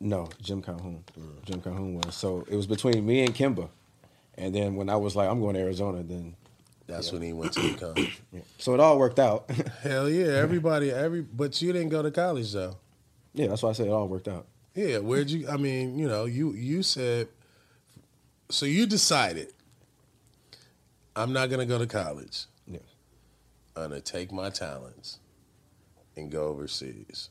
No, 0.00 0.28
Jim 0.42 0.60
Calhoun. 0.62 1.02
Jim 1.44 1.60
Calhoun 1.62 1.94
was. 1.94 2.14
So 2.14 2.44
it 2.50 2.54
was 2.54 2.66
between 2.66 3.06
me 3.06 3.24
and 3.24 3.34
Kemba. 3.34 3.68
And 4.36 4.54
then 4.54 4.74
when 4.76 4.90
I 4.90 4.96
was 4.96 5.16
like, 5.16 5.28
I'm 5.30 5.40
going 5.40 5.54
to 5.54 5.60
Arizona, 5.60 6.02
then 6.02 6.36
That's 6.86 7.10
when 7.10 7.22
he 7.22 7.32
went 7.32 7.54
to 7.54 7.60
UConn. 7.60 8.12
yeah. 8.32 8.40
so 8.58 8.74
it 8.74 8.80
all 8.80 8.98
worked 8.98 9.18
out. 9.18 9.50
Hell 9.82 10.10
yeah, 10.10 10.26
everybody, 10.34 10.90
every 10.90 11.22
but 11.22 11.60
you 11.62 11.72
didn't 11.72 11.88
go 11.88 12.02
to 12.02 12.10
college 12.10 12.52
though. 12.52 12.76
yeah, 13.32 13.46
that's 13.46 13.62
why 13.62 13.70
I 13.70 13.72
said 13.72 13.86
it 13.86 13.90
all 13.90 14.06
worked 14.08 14.28
out. 14.28 14.46
Yeah, 14.74 14.98
where'd 14.98 15.30
you? 15.30 15.48
I 15.48 15.56
mean, 15.56 15.98
you 15.98 16.06
know, 16.06 16.26
you 16.26 16.52
you 16.52 16.82
said, 16.82 17.28
so 18.50 18.66
you 18.66 18.86
decided, 18.86 19.54
I'm 21.16 21.32
not 21.32 21.50
gonna 21.50 21.66
go 21.66 21.78
to 21.78 21.86
college. 21.86 22.44
Yeah. 22.66 22.78
I'm 23.74 23.88
gonna 23.90 24.00
take 24.00 24.30
my 24.32 24.50
talents 24.50 25.18
and 26.16 26.30
go 26.30 26.44
overseas. 26.48 27.30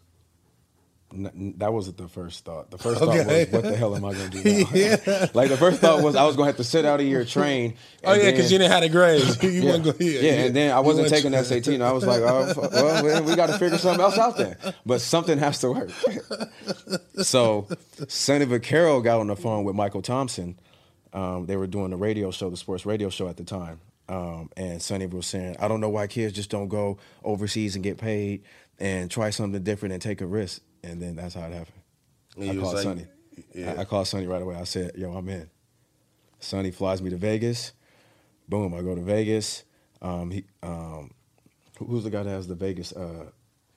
N- 1.13 1.54
that 1.60 1.71
wasn't 1.71 1.98
the 1.98 2.08
first 2.08 2.43
thought. 2.45 2.71
The 2.71 2.78
first 2.80 3.00
Okay. 3.02 3.19
thought 3.24 3.28
was, 3.28 3.48
what 3.63 3.63
the 3.71 3.78
hell 3.78 3.95
am 3.95 4.04
I 4.04 4.13
going 4.13 4.32
to 4.32 4.43
do 4.43 4.60
now? 4.63 4.69
Yeah. 4.74 5.28
like 5.34 5.50
the 5.50 5.56
first 5.56 5.80
thought 5.80 6.02
was 6.02 6.15
I 6.15 6.26
was 6.26 6.36
going 6.36 6.48
to 6.48 6.50
have 6.50 6.58
to 6.58 6.63
sit 6.63 6.84
out 6.84 7.00
a 7.00 7.04
year, 7.04 7.24
train. 7.24 7.76
Oh 8.04 8.13
yeah, 8.13 8.32
because 8.32 8.52
you 8.52 8.58
didn't 8.58 8.71
have 8.71 8.82
the 8.82 8.89
grades. 8.89 9.41
you 9.43 9.50
yeah. 9.52 9.78
go 9.78 9.91
here. 9.93 10.21
Yeah, 10.21 10.45
and 10.45 10.56
then 10.56 10.71
I 10.76 10.80
wasn't 10.80 11.08
taking 11.08 11.32
that 11.32 11.45
SAT, 11.45 11.67
and 11.67 11.84
I 11.84 11.91
was 11.91 12.06
like, 12.06 12.21
oh, 12.21 12.54
well, 12.71 13.04
man, 13.04 13.24
we 13.26 13.36
got 13.36 13.48
to 13.48 13.58
figure 13.60 13.78
something 13.78 14.02
else 14.04 14.17
out 14.17 14.36
there. 14.36 14.58
But 14.86 15.00
something 15.00 15.38
has 15.38 15.60
to 15.60 15.71
work. 15.71 15.91
so, 17.21 17.67
Sonny 18.08 18.45
Vaccaro 18.45 19.02
got 19.04 19.19
on 19.19 19.28
the 19.28 19.36
phone 19.36 19.63
with 19.63 19.76
Michael 19.76 20.02
Thompson. 20.02 20.60
Um, 21.15 21.45
they 21.45 21.56
were 21.56 21.65
doing 21.65 21.89
the 21.91 21.95
radio 21.97 22.30
show, 22.30 22.49
the 22.49 22.58
sports 22.58 22.86
radio 22.86 23.10
show 23.10 23.28
at 23.30 23.38
the 23.38 23.43
time. 23.43 23.80
Um, 24.08 24.49
and 24.56 24.82
Sonny 24.82 25.08
was 25.08 25.25
saying, 25.25 25.56
I 25.60 25.67
don't 25.67 25.80
know 25.82 25.89
why 25.89 26.06
kids 26.08 26.34
just 26.34 26.49
don't 26.51 26.67
go 26.67 26.97
overseas 27.23 27.75
and 27.75 27.84
get 27.84 27.97
paid 27.97 28.43
and 28.80 29.10
try 29.10 29.30
something 29.32 29.63
different 29.63 29.93
and 29.93 30.01
take 30.01 30.21
a 30.21 30.28
risk. 30.28 30.62
And 30.84 31.01
then 31.01 31.15
that's 31.15 31.34
how 31.34 31.45
it 31.47 31.54
happened. 31.54 31.82
And 32.38 32.51
I 32.51 32.62
called 32.62 32.73
like- 32.75 32.84
Sonny. 32.84 33.06
Yeah. 33.54 33.73
I, 33.78 33.82
I 33.82 33.86
called 33.86 34.08
Sonny 34.08 34.28
right 34.28 34.41
away. 34.41 34.56
I 34.56 34.63
said, 34.65 34.91
"Yo, 34.95 35.12
I'm 35.13 35.28
in." 35.28 35.49
Sonny 36.39 36.71
flies 36.71 37.01
me 37.01 37.10
to 37.10 37.17
Vegas. 37.17 37.73
Boom, 38.47 38.73
I 38.73 38.82
go 38.82 38.93
to 38.95 39.01
Vegas. 39.01 39.63
Um, 40.01 40.32
he, 40.32 40.45
um, 40.63 41.12
who's 41.80 42.04
the 42.04 42.10
guy 42.10 42.23
that 42.23 42.30
has 42.30 42.47
the 42.47 42.56
Vegas? 42.56 42.93
Uh, 42.93 43.32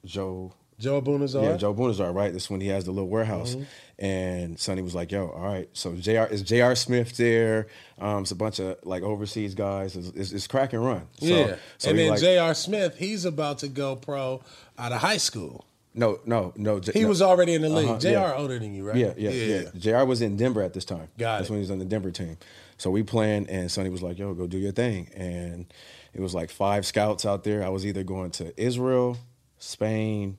Joe. 0.05 0.53
Joe 0.79 0.99
Abunassar. 0.99 1.43
Yeah, 1.43 1.57
Joe 1.57 1.71
Abunassar, 1.71 2.13
right? 2.13 2.33
That's 2.33 2.49
when 2.49 2.61
he 2.61 2.69
has 2.69 2.85
the 2.85 2.93
little 2.93 3.09
warehouse. 3.09 3.57
And 3.99 4.59
Sonny 4.61 4.81
was 4.83 4.95
like, 4.95 5.11
"Yo, 5.11 5.29
all 5.29 5.43
right." 5.45 5.69
So 5.73 5.95
J.R. 5.97 6.29
is 6.29 6.43
J.R. 6.43 6.77
Smith 6.77 7.17
there? 7.17 7.67
Um, 7.99 8.23
it's 8.23 8.31
a 8.31 8.37
bunch 8.37 8.61
of 8.61 8.79
like 8.85 9.03
overseas 9.03 9.57
guys. 9.57 9.97
It's, 9.97 10.09
it's, 10.11 10.33
it's 10.33 10.47
crack 10.47 10.73
and 10.73 10.85
run. 10.85 11.09
So, 11.19 11.27
yeah, 11.27 11.57
so 11.79 11.91
and 11.91 11.99
then 11.99 12.11
like, 12.11 12.21
J.R. 12.21 12.55
Smith, 12.55 12.97
he's 12.97 13.25
about 13.25 13.59
to 13.59 13.69
go 13.69 13.97
pro 13.97 14.41
out 14.79 14.93
of 14.93 15.01
high 15.01 15.17
school. 15.17 15.65
no, 15.95 16.21
no, 16.27 16.53
no. 16.55 16.79
J- 16.79 16.93
He 16.93 17.03
no. 17.03 17.09
was 17.09 17.21
already 17.23 17.55
in 17.55 17.63
the 17.63 17.69
league. 17.69 17.89
Uh-huh, 17.89 17.99
J.R. 17.99 18.29
yeah. 18.29 18.37
older 18.37 18.57
than 18.61 18.73
you, 18.73 18.87
right? 18.87 18.97
Yeah, 18.97 19.15
yeah, 19.17 19.31
yeah, 19.31 19.63
J.R. 19.77 20.05
was 20.07 20.23
in 20.23 20.37
Denver 20.37 20.63
at 20.63 20.75
this 20.75 20.85
time. 20.85 21.09
Got 21.19 21.39
That's 21.39 21.49
it. 21.49 21.53
when 21.53 21.59
he 21.59 21.63
was 21.63 21.73
on 21.73 21.81
the 21.81 21.85
Denver 21.85 22.13
team. 22.13 22.37
So 22.77 22.91
we 22.91 23.03
planned, 23.03 23.51
and 23.51 23.69
Sonny 23.69 23.91
was 23.91 24.03
like, 24.03 24.17
"Yo, 24.21 24.33
go 24.35 24.47
do 24.47 24.59
your 24.59 24.71
thing." 24.71 25.09
And 25.17 25.67
it 26.15 26.21
was 26.21 26.35
like 26.37 26.51
five 26.51 26.87
scouts 26.87 27.27
out 27.27 27.43
there. 27.43 27.65
I 27.65 27.69
was 27.69 27.85
either 27.85 28.05
going 28.05 28.31
to 28.33 28.55
Israel, 28.63 29.17
Spain, 29.59 30.39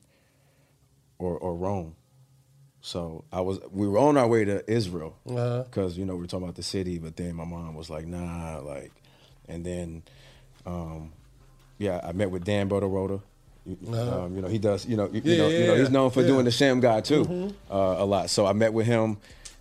or 1.20 1.36
or 1.38 1.54
Rome. 1.54 1.94
So 2.82 3.24
I 3.32 3.40
was. 3.42 3.58
We 3.70 3.86
were 3.86 3.98
on 3.98 4.16
our 4.16 4.26
way 4.26 4.44
to 4.46 4.68
Israel 4.70 5.14
Uh-huh. 5.28 5.64
because 5.64 5.98
you 5.98 6.04
know 6.06 6.14
we 6.14 6.22
were 6.22 6.26
talking 6.26 6.44
about 6.44 6.56
the 6.56 6.62
city, 6.62 6.98
but 6.98 7.16
then 7.16 7.34
my 7.34 7.44
mom 7.44 7.74
was 7.74 7.90
like, 7.90 8.06
"Nah," 8.06 8.60
like, 8.64 8.90
and 9.48 9.64
then, 9.66 10.02
um, 10.64 11.12
yeah, 11.78 12.00
I 12.02 12.12
met 12.12 12.30
with 12.30 12.44
Dan. 12.44 12.70
You, 12.70 13.76
Uh-huh. 13.92 14.22
um, 14.24 14.34
you 14.34 14.40
know 14.40 14.48
he 14.48 14.58
does. 14.58 14.86
You 14.86 14.96
know, 14.96 15.08
you, 15.12 15.20
Yeah, 15.22 15.32
you 15.32 15.38
know, 15.38 15.48
yeah, 15.48 15.58
you 15.58 15.66
know 15.66 15.74
he's 15.76 15.90
known 15.90 16.10
for 16.10 16.20
Yeah. 16.20 16.28
Mm-hmm. 16.28 16.32
doing 16.36 16.44
the 16.46 16.50
sham 16.50 16.80
guy 16.80 17.02
too 17.02 17.52
uh, 17.70 17.96
a 17.98 18.06
lot. 18.06 18.30
So 18.30 18.46
I 18.46 18.54
met 18.54 18.72
with 18.72 18.86
him, 18.86 19.18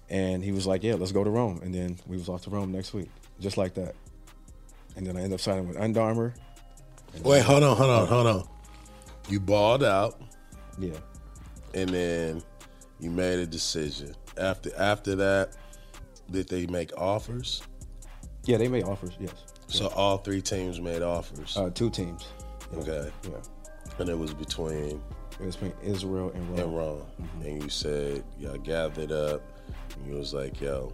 and 0.10 0.42
he 0.42 0.54
was 0.54 0.66
like, 0.66 0.82
"Yeah, 0.84 0.96
let's 0.96 1.12
go 1.12 1.24
to 1.26 1.30
Rome." 1.30 1.60
And 1.62 1.76
then 1.76 1.98
we 2.08 2.16
was 2.16 2.30
off 2.30 2.44
to 2.44 2.50
Rome 2.50 2.72
next 2.72 2.94
week, 2.94 3.10
just 3.42 3.58
like 3.58 3.74
that. 3.74 3.96
And 4.96 5.06
then 5.06 5.18
I 5.18 5.20
ended 5.20 5.34
up 5.34 5.42
signing 5.42 5.68
with 5.68 5.76
Under 5.78 6.00
Armour. 6.00 6.34
Wait, 7.24 7.44
hold 7.44 7.64
on, 7.64 7.76
hold 7.76 7.90
on, 7.90 8.08
hold 8.08 8.28
on. 8.28 8.48
You 9.28 9.40
balled 9.42 9.84
out, 9.84 10.22
Yeah, 10.80 10.94
and 11.74 11.90
then 11.90 12.42
you 13.00 13.10
made 13.10 13.40
a 13.40 13.46
decision. 13.46 14.16
After 14.38 14.72
after 14.78 15.16
that, 15.16 15.56
did 16.32 16.48
they 16.50 16.66
make 16.68 16.92
offers? 16.98 17.62
yeah, 18.46 18.58
they 18.58 18.68
made 18.68 18.84
offers. 18.84 19.12
Yes, 19.20 19.34
So 19.68 19.88
all 19.88 20.18
three 20.18 20.42
teams 20.42 20.80
made 20.80 21.02
offers. 21.02 21.56
uh, 21.58 21.70
two 21.74 21.90
teams. 21.90 22.26
Okay, 22.74 23.12
Yeah, 23.24 23.38
and 24.00 24.10
it 24.10 24.18
was 24.18 24.34
between 24.34 25.02
it 25.40 25.46
was 25.46 25.56
between 25.56 25.74
Israel 25.84 26.32
and 26.36 26.50
Rome. 26.50 26.60
and 26.60 26.78
Rome. 26.78 27.06
And 27.44 27.64
you 27.64 27.70
said 27.70 28.24
y'all 28.40 28.58
gathered 28.58 29.12
up, 29.12 29.42
and 29.96 30.08
you 30.08 30.16
was 30.18 30.34
like, 30.34 30.60
"Yo, 30.62 30.92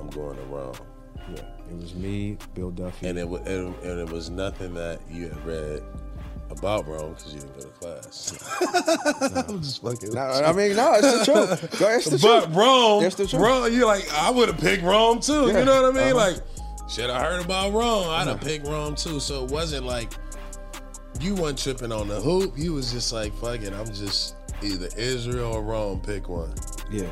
I'm 0.00 0.08
going 0.10 0.36
to 0.36 0.42
Rome." 0.44 0.74
Yeah, 1.34 1.42
it 1.70 1.76
was 1.76 1.94
me, 1.94 2.36
Bill 2.54 2.70
Duffy. 2.70 3.06
And 3.08 3.18
it 3.18 3.28
was 3.28 3.40
and, 3.42 3.74
and 3.84 4.00
it 4.00 4.10
was 4.10 4.28
nothing 4.30 4.74
that 4.74 5.00
you 5.10 5.28
had 5.28 5.46
read 5.46 5.82
about 6.58 6.86
Rome 6.86 7.14
because 7.14 7.34
you 7.34 7.40
didn't 7.40 7.54
go 7.54 7.62
to 7.62 7.68
class. 8.00 8.38
I'm 9.48 9.60
just 9.62 9.82
fucking. 9.82 10.12
No, 10.14 10.20
I 10.20 10.52
mean, 10.52 10.76
no, 10.76 10.94
it's 10.94 11.26
the 11.26 11.32
truth. 11.58 11.78
Go, 11.80 11.88
It's 11.90 12.10
the 12.10 12.18
But 12.18 12.44
truth. 12.44 12.56
Rome, 12.56 13.02
That's 13.02 13.14
the 13.16 13.26
truth. 13.26 13.42
Rome, 13.42 13.72
you're 13.72 13.86
like, 13.86 14.10
I 14.12 14.30
would 14.30 14.48
have 14.48 14.58
picked 14.60 14.82
Rome 14.82 15.20
too. 15.20 15.48
Yeah. 15.48 15.60
You 15.60 15.64
know 15.64 15.82
what 15.82 15.96
I 15.96 15.98
mean? 16.04 16.16
Uh-huh. 16.16 16.30
Like, 16.32 16.90
shit, 16.90 17.10
I 17.10 17.22
heard 17.22 17.44
about 17.44 17.72
Rome. 17.72 18.08
I'd 18.10 18.28
have 18.28 18.40
picked 18.40 18.66
Rome 18.66 18.94
too. 18.94 19.18
So 19.20 19.44
it 19.44 19.50
wasn't 19.50 19.86
like 19.86 20.12
you 21.20 21.34
weren't 21.34 21.58
tripping 21.58 21.92
on 21.92 22.08
the 22.08 22.20
hoop. 22.20 22.54
You 22.56 22.74
was 22.74 22.92
just 22.92 23.12
like, 23.12 23.32
fuck 23.34 23.60
it, 23.62 23.72
I'm 23.72 23.86
just 23.92 24.36
either 24.62 24.88
Israel 24.96 25.52
or 25.54 25.62
Rome. 25.62 26.00
Pick 26.00 26.28
one. 26.28 26.52
Yeah. 26.90 27.04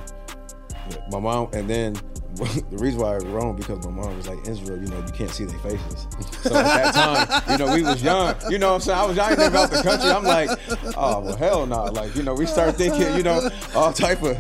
yeah. 0.91 0.97
My 1.11 1.19
mom, 1.21 1.49
and 1.53 1.69
then 1.69 1.97
the 2.71 2.77
reason 2.79 3.01
why 3.01 3.13
I 3.13 3.15
was 3.17 3.25
wrong 3.25 3.57
because 3.57 3.85
my 3.85 3.91
mom 3.91 4.17
was 4.17 4.29
like 4.29 4.47
Israel, 4.47 4.79
you 4.79 4.89
know, 4.89 4.99
you 4.99 5.13
can't 5.13 5.31
see 5.31 5.45
their 5.45 5.59
faces. 5.59 6.07
So 6.41 6.57
at 6.57 6.65
that 6.65 6.95
time, 6.95 7.43
you 7.51 7.59
know, 7.59 7.75
we 7.75 7.83
was 7.83 8.03
young. 8.03 8.35
You 8.49 8.59
know 8.59 8.69
what 8.69 8.75
I'm 8.77 8.81
saying? 8.81 8.99
I 8.99 9.05
was 9.05 9.17
young 9.17 9.31
ain't 9.33 9.43
about 9.43 9.71
the 9.71 9.83
country. 9.83 10.11
I'm 10.11 10.25
like, 10.25 10.49
oh 10.97 11.21
well 11.21 11.37
hell 11.37 11.67
no. 11.67 11.85
Nah. 11.85 11.91
Like, 11.91 12.17
you 12.17 12.23
know, 12.23 12.33
we 12.35 12.47
start 12.47 12.77
thinking, 12.77 13.15
you 13.15 13.23
know, 13.23 13.51
all 13.75 13.93
type 13.93 14.23
of 14.23 14.39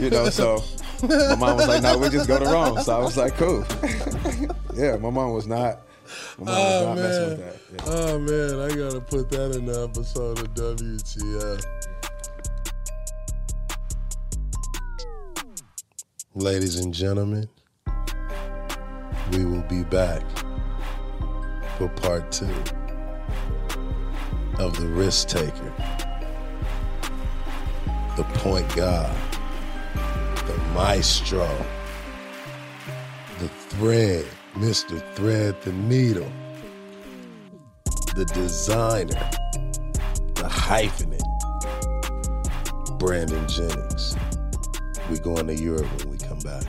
you 0.00 0.10
know, 0.10 0.28
so 0.28 0.62
my 1.02 1.36
mom 1.36 1.56
was 1.56 1.68
like, 1.68 1.82
no, 1.82 1.96
we 1.96 2.10
just 2.10 2.28
go 2.28 2.38
to 2.38 2.44
Rome. 2.44 2.82
So 2.82 2.94
I 2.94 2.98
was 2.98 3.16
like, 3.16 3.34
cool. 3.36 3.64
yeah, 4.74 4.96
my 4.96 5.10
mom 5.10 5.32
was 5.32 5.46
not 5.46 5.80
my 6.38 6.44
mom 6.44 6.54
was 6.54 6.74
Oh 6.74 6.84
not 6.84 6.96
messing 6.96 7.28
with 7.28 7.38
man, 7.38 7.48
that. 7.48 7.86
Yeah. 7.86 7.92
oh 7.92 8.18
man, 8.18 8.70
I 8.70 8.76
gotta 8.76 9.00
put 9.00 9.30
that 9.30 9.56
in 9.56 9.66
the 9.66 9.84
episode 9.84 10.38
of 10.38 10.54
WTF. 10.54 11.64
Ladies 16.38 16.78
and 16.78 16.94
gentlemen, 16.94 17.48
we 19.32 19.44
will 19.44 19.62
be 19.62 19.82
back 19.82 20.22
for 21.76 21.88
part 21.88 22.30
two 22.30 22.46
of 24.60 24.78
the 24.78 24.86
risk 24.86 25.26
taker, 25.26 25.72
the 28.16 28.22
point 28.34 28.72
guard, 28.76 29.16
the 30.46 30.56
maestro, 30.74 31.48
the 33.40 33.48
thread, 33.48 34.24
Mr. 34.54 35.02
Thread 35.16 35.60
the 35.62 35.72
Needle, 35.72 36.30
the 38.14 38.24
designer, 38.26 39.28
the 40.36 40.48
hyphenate, 40.48 41.18
Brandon 43.00 43.48
Jennings. 43.48 44.16
We 45.10 45.18
going 45.18 45.46
to 45.46 45.54
Europe 45.54 45.86
when 45.98 46.10
we 46.10 46.18
come 46.18 46.38
back. 46.40 46.64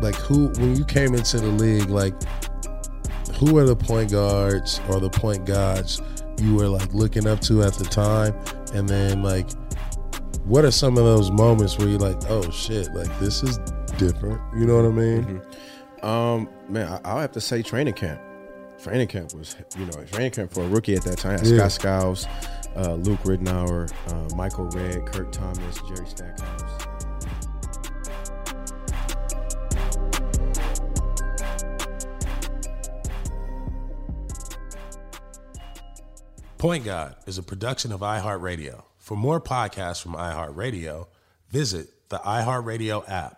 Like 0.00 0.14
who 0.14 0.48
when 0.58 0.76
you 0.76 0.84
came 0.84 1.14
into 1.14 1.38
the 1.38 1.46
league, 1.46 1.90
like 1.90 2.14
who 3.36 3.56
are 3.58 3.64
the 3.64 3.76
point 3.76 4.10
guards 4.10 4.80
or 4.88 5.00
the 5.00 5.10
point 5.10 5.44
guards 5.44 6.00
you 6.40 6.54
were 6.54 6.68
like 6.68 6.92
looking 6.94 7.26
up 7.26 7.40
to 7.42 7.62
at 7.62 7.74
the 7.74 7.84
time? 7.84 8.34
And 8.74 8.88
then 8.88 9.22
like 9.22 9.48
what 10.44 10.64
are 10.64 10.70
some 10.70 10.96
of 10.96 11.04
those 11.04 11.30
moments 11.30 11.78
where 11.78 11.88
you're 11.88 11.98
like, 11.98 12.18
oh 12.30 12.50
shit, 12.50 12.92
like 12.94 13.16
this 13.20 13.42
is 13.42 13.58
different. 13.98 14.40
You 14.56 14.66
know 14.66 14.76
what 14.76 14.86
I 14.86 14.88
mean? 14.88 15.24
Mm-hmm. 15.24 15.57
Um, 16.02 16.48
man, 16.68 16.88
I, 16.88 17.00
I'll 17.04 17.20
have 17.20 17.32
to 17.32 17.40
say 17.40 17.62
training 17.62 17.94
camp. 17.94 18.20
Training 18.82 19.08
camp 19.08 19.34
was, 19.34 19.56
you 19.76 19.86
know, 19.86 20.04
training 20.04 20.30
camp 20.30 20.52
for 20.52 20.62
a 20.62 20.68
rookie 20.68 20.94
at 20.94 21.02
that 21.02 21.18
time. 21.18 21.40
Yeah. 21.42 21.68
Scott 21.68 21.72
Skiles, 21.72 22.26
uh, 22.76 22.94
Luke 22.94 23.20
Ridnour, 23.20 23.90
uh, 24.06 24.36
Michael 24.36 24.66
Redd, 24.66 25.06
Kurt 25.06 25.32
Thomas, 25.32 25.80
Jerry 25.88 26.06
Stackhouse. 26.06 26.86
Point 36.58 36.84
God 36.84 37.14
is 37.26 37.38
a 37.38 37.42
production 37.42 37.92
of 37.92 38.00
iHeartRadio. 38.00 38.82
For 38.98 39.16
more 39.16 39.40
podcasts 39.40 40.02
from 40.02 40.14
iHeartRadio, 40.14 41.06
visit 41.50 42.08
the 42.08 42.18
iHeartRadio 42.18 43.08
app, 43.08 43.37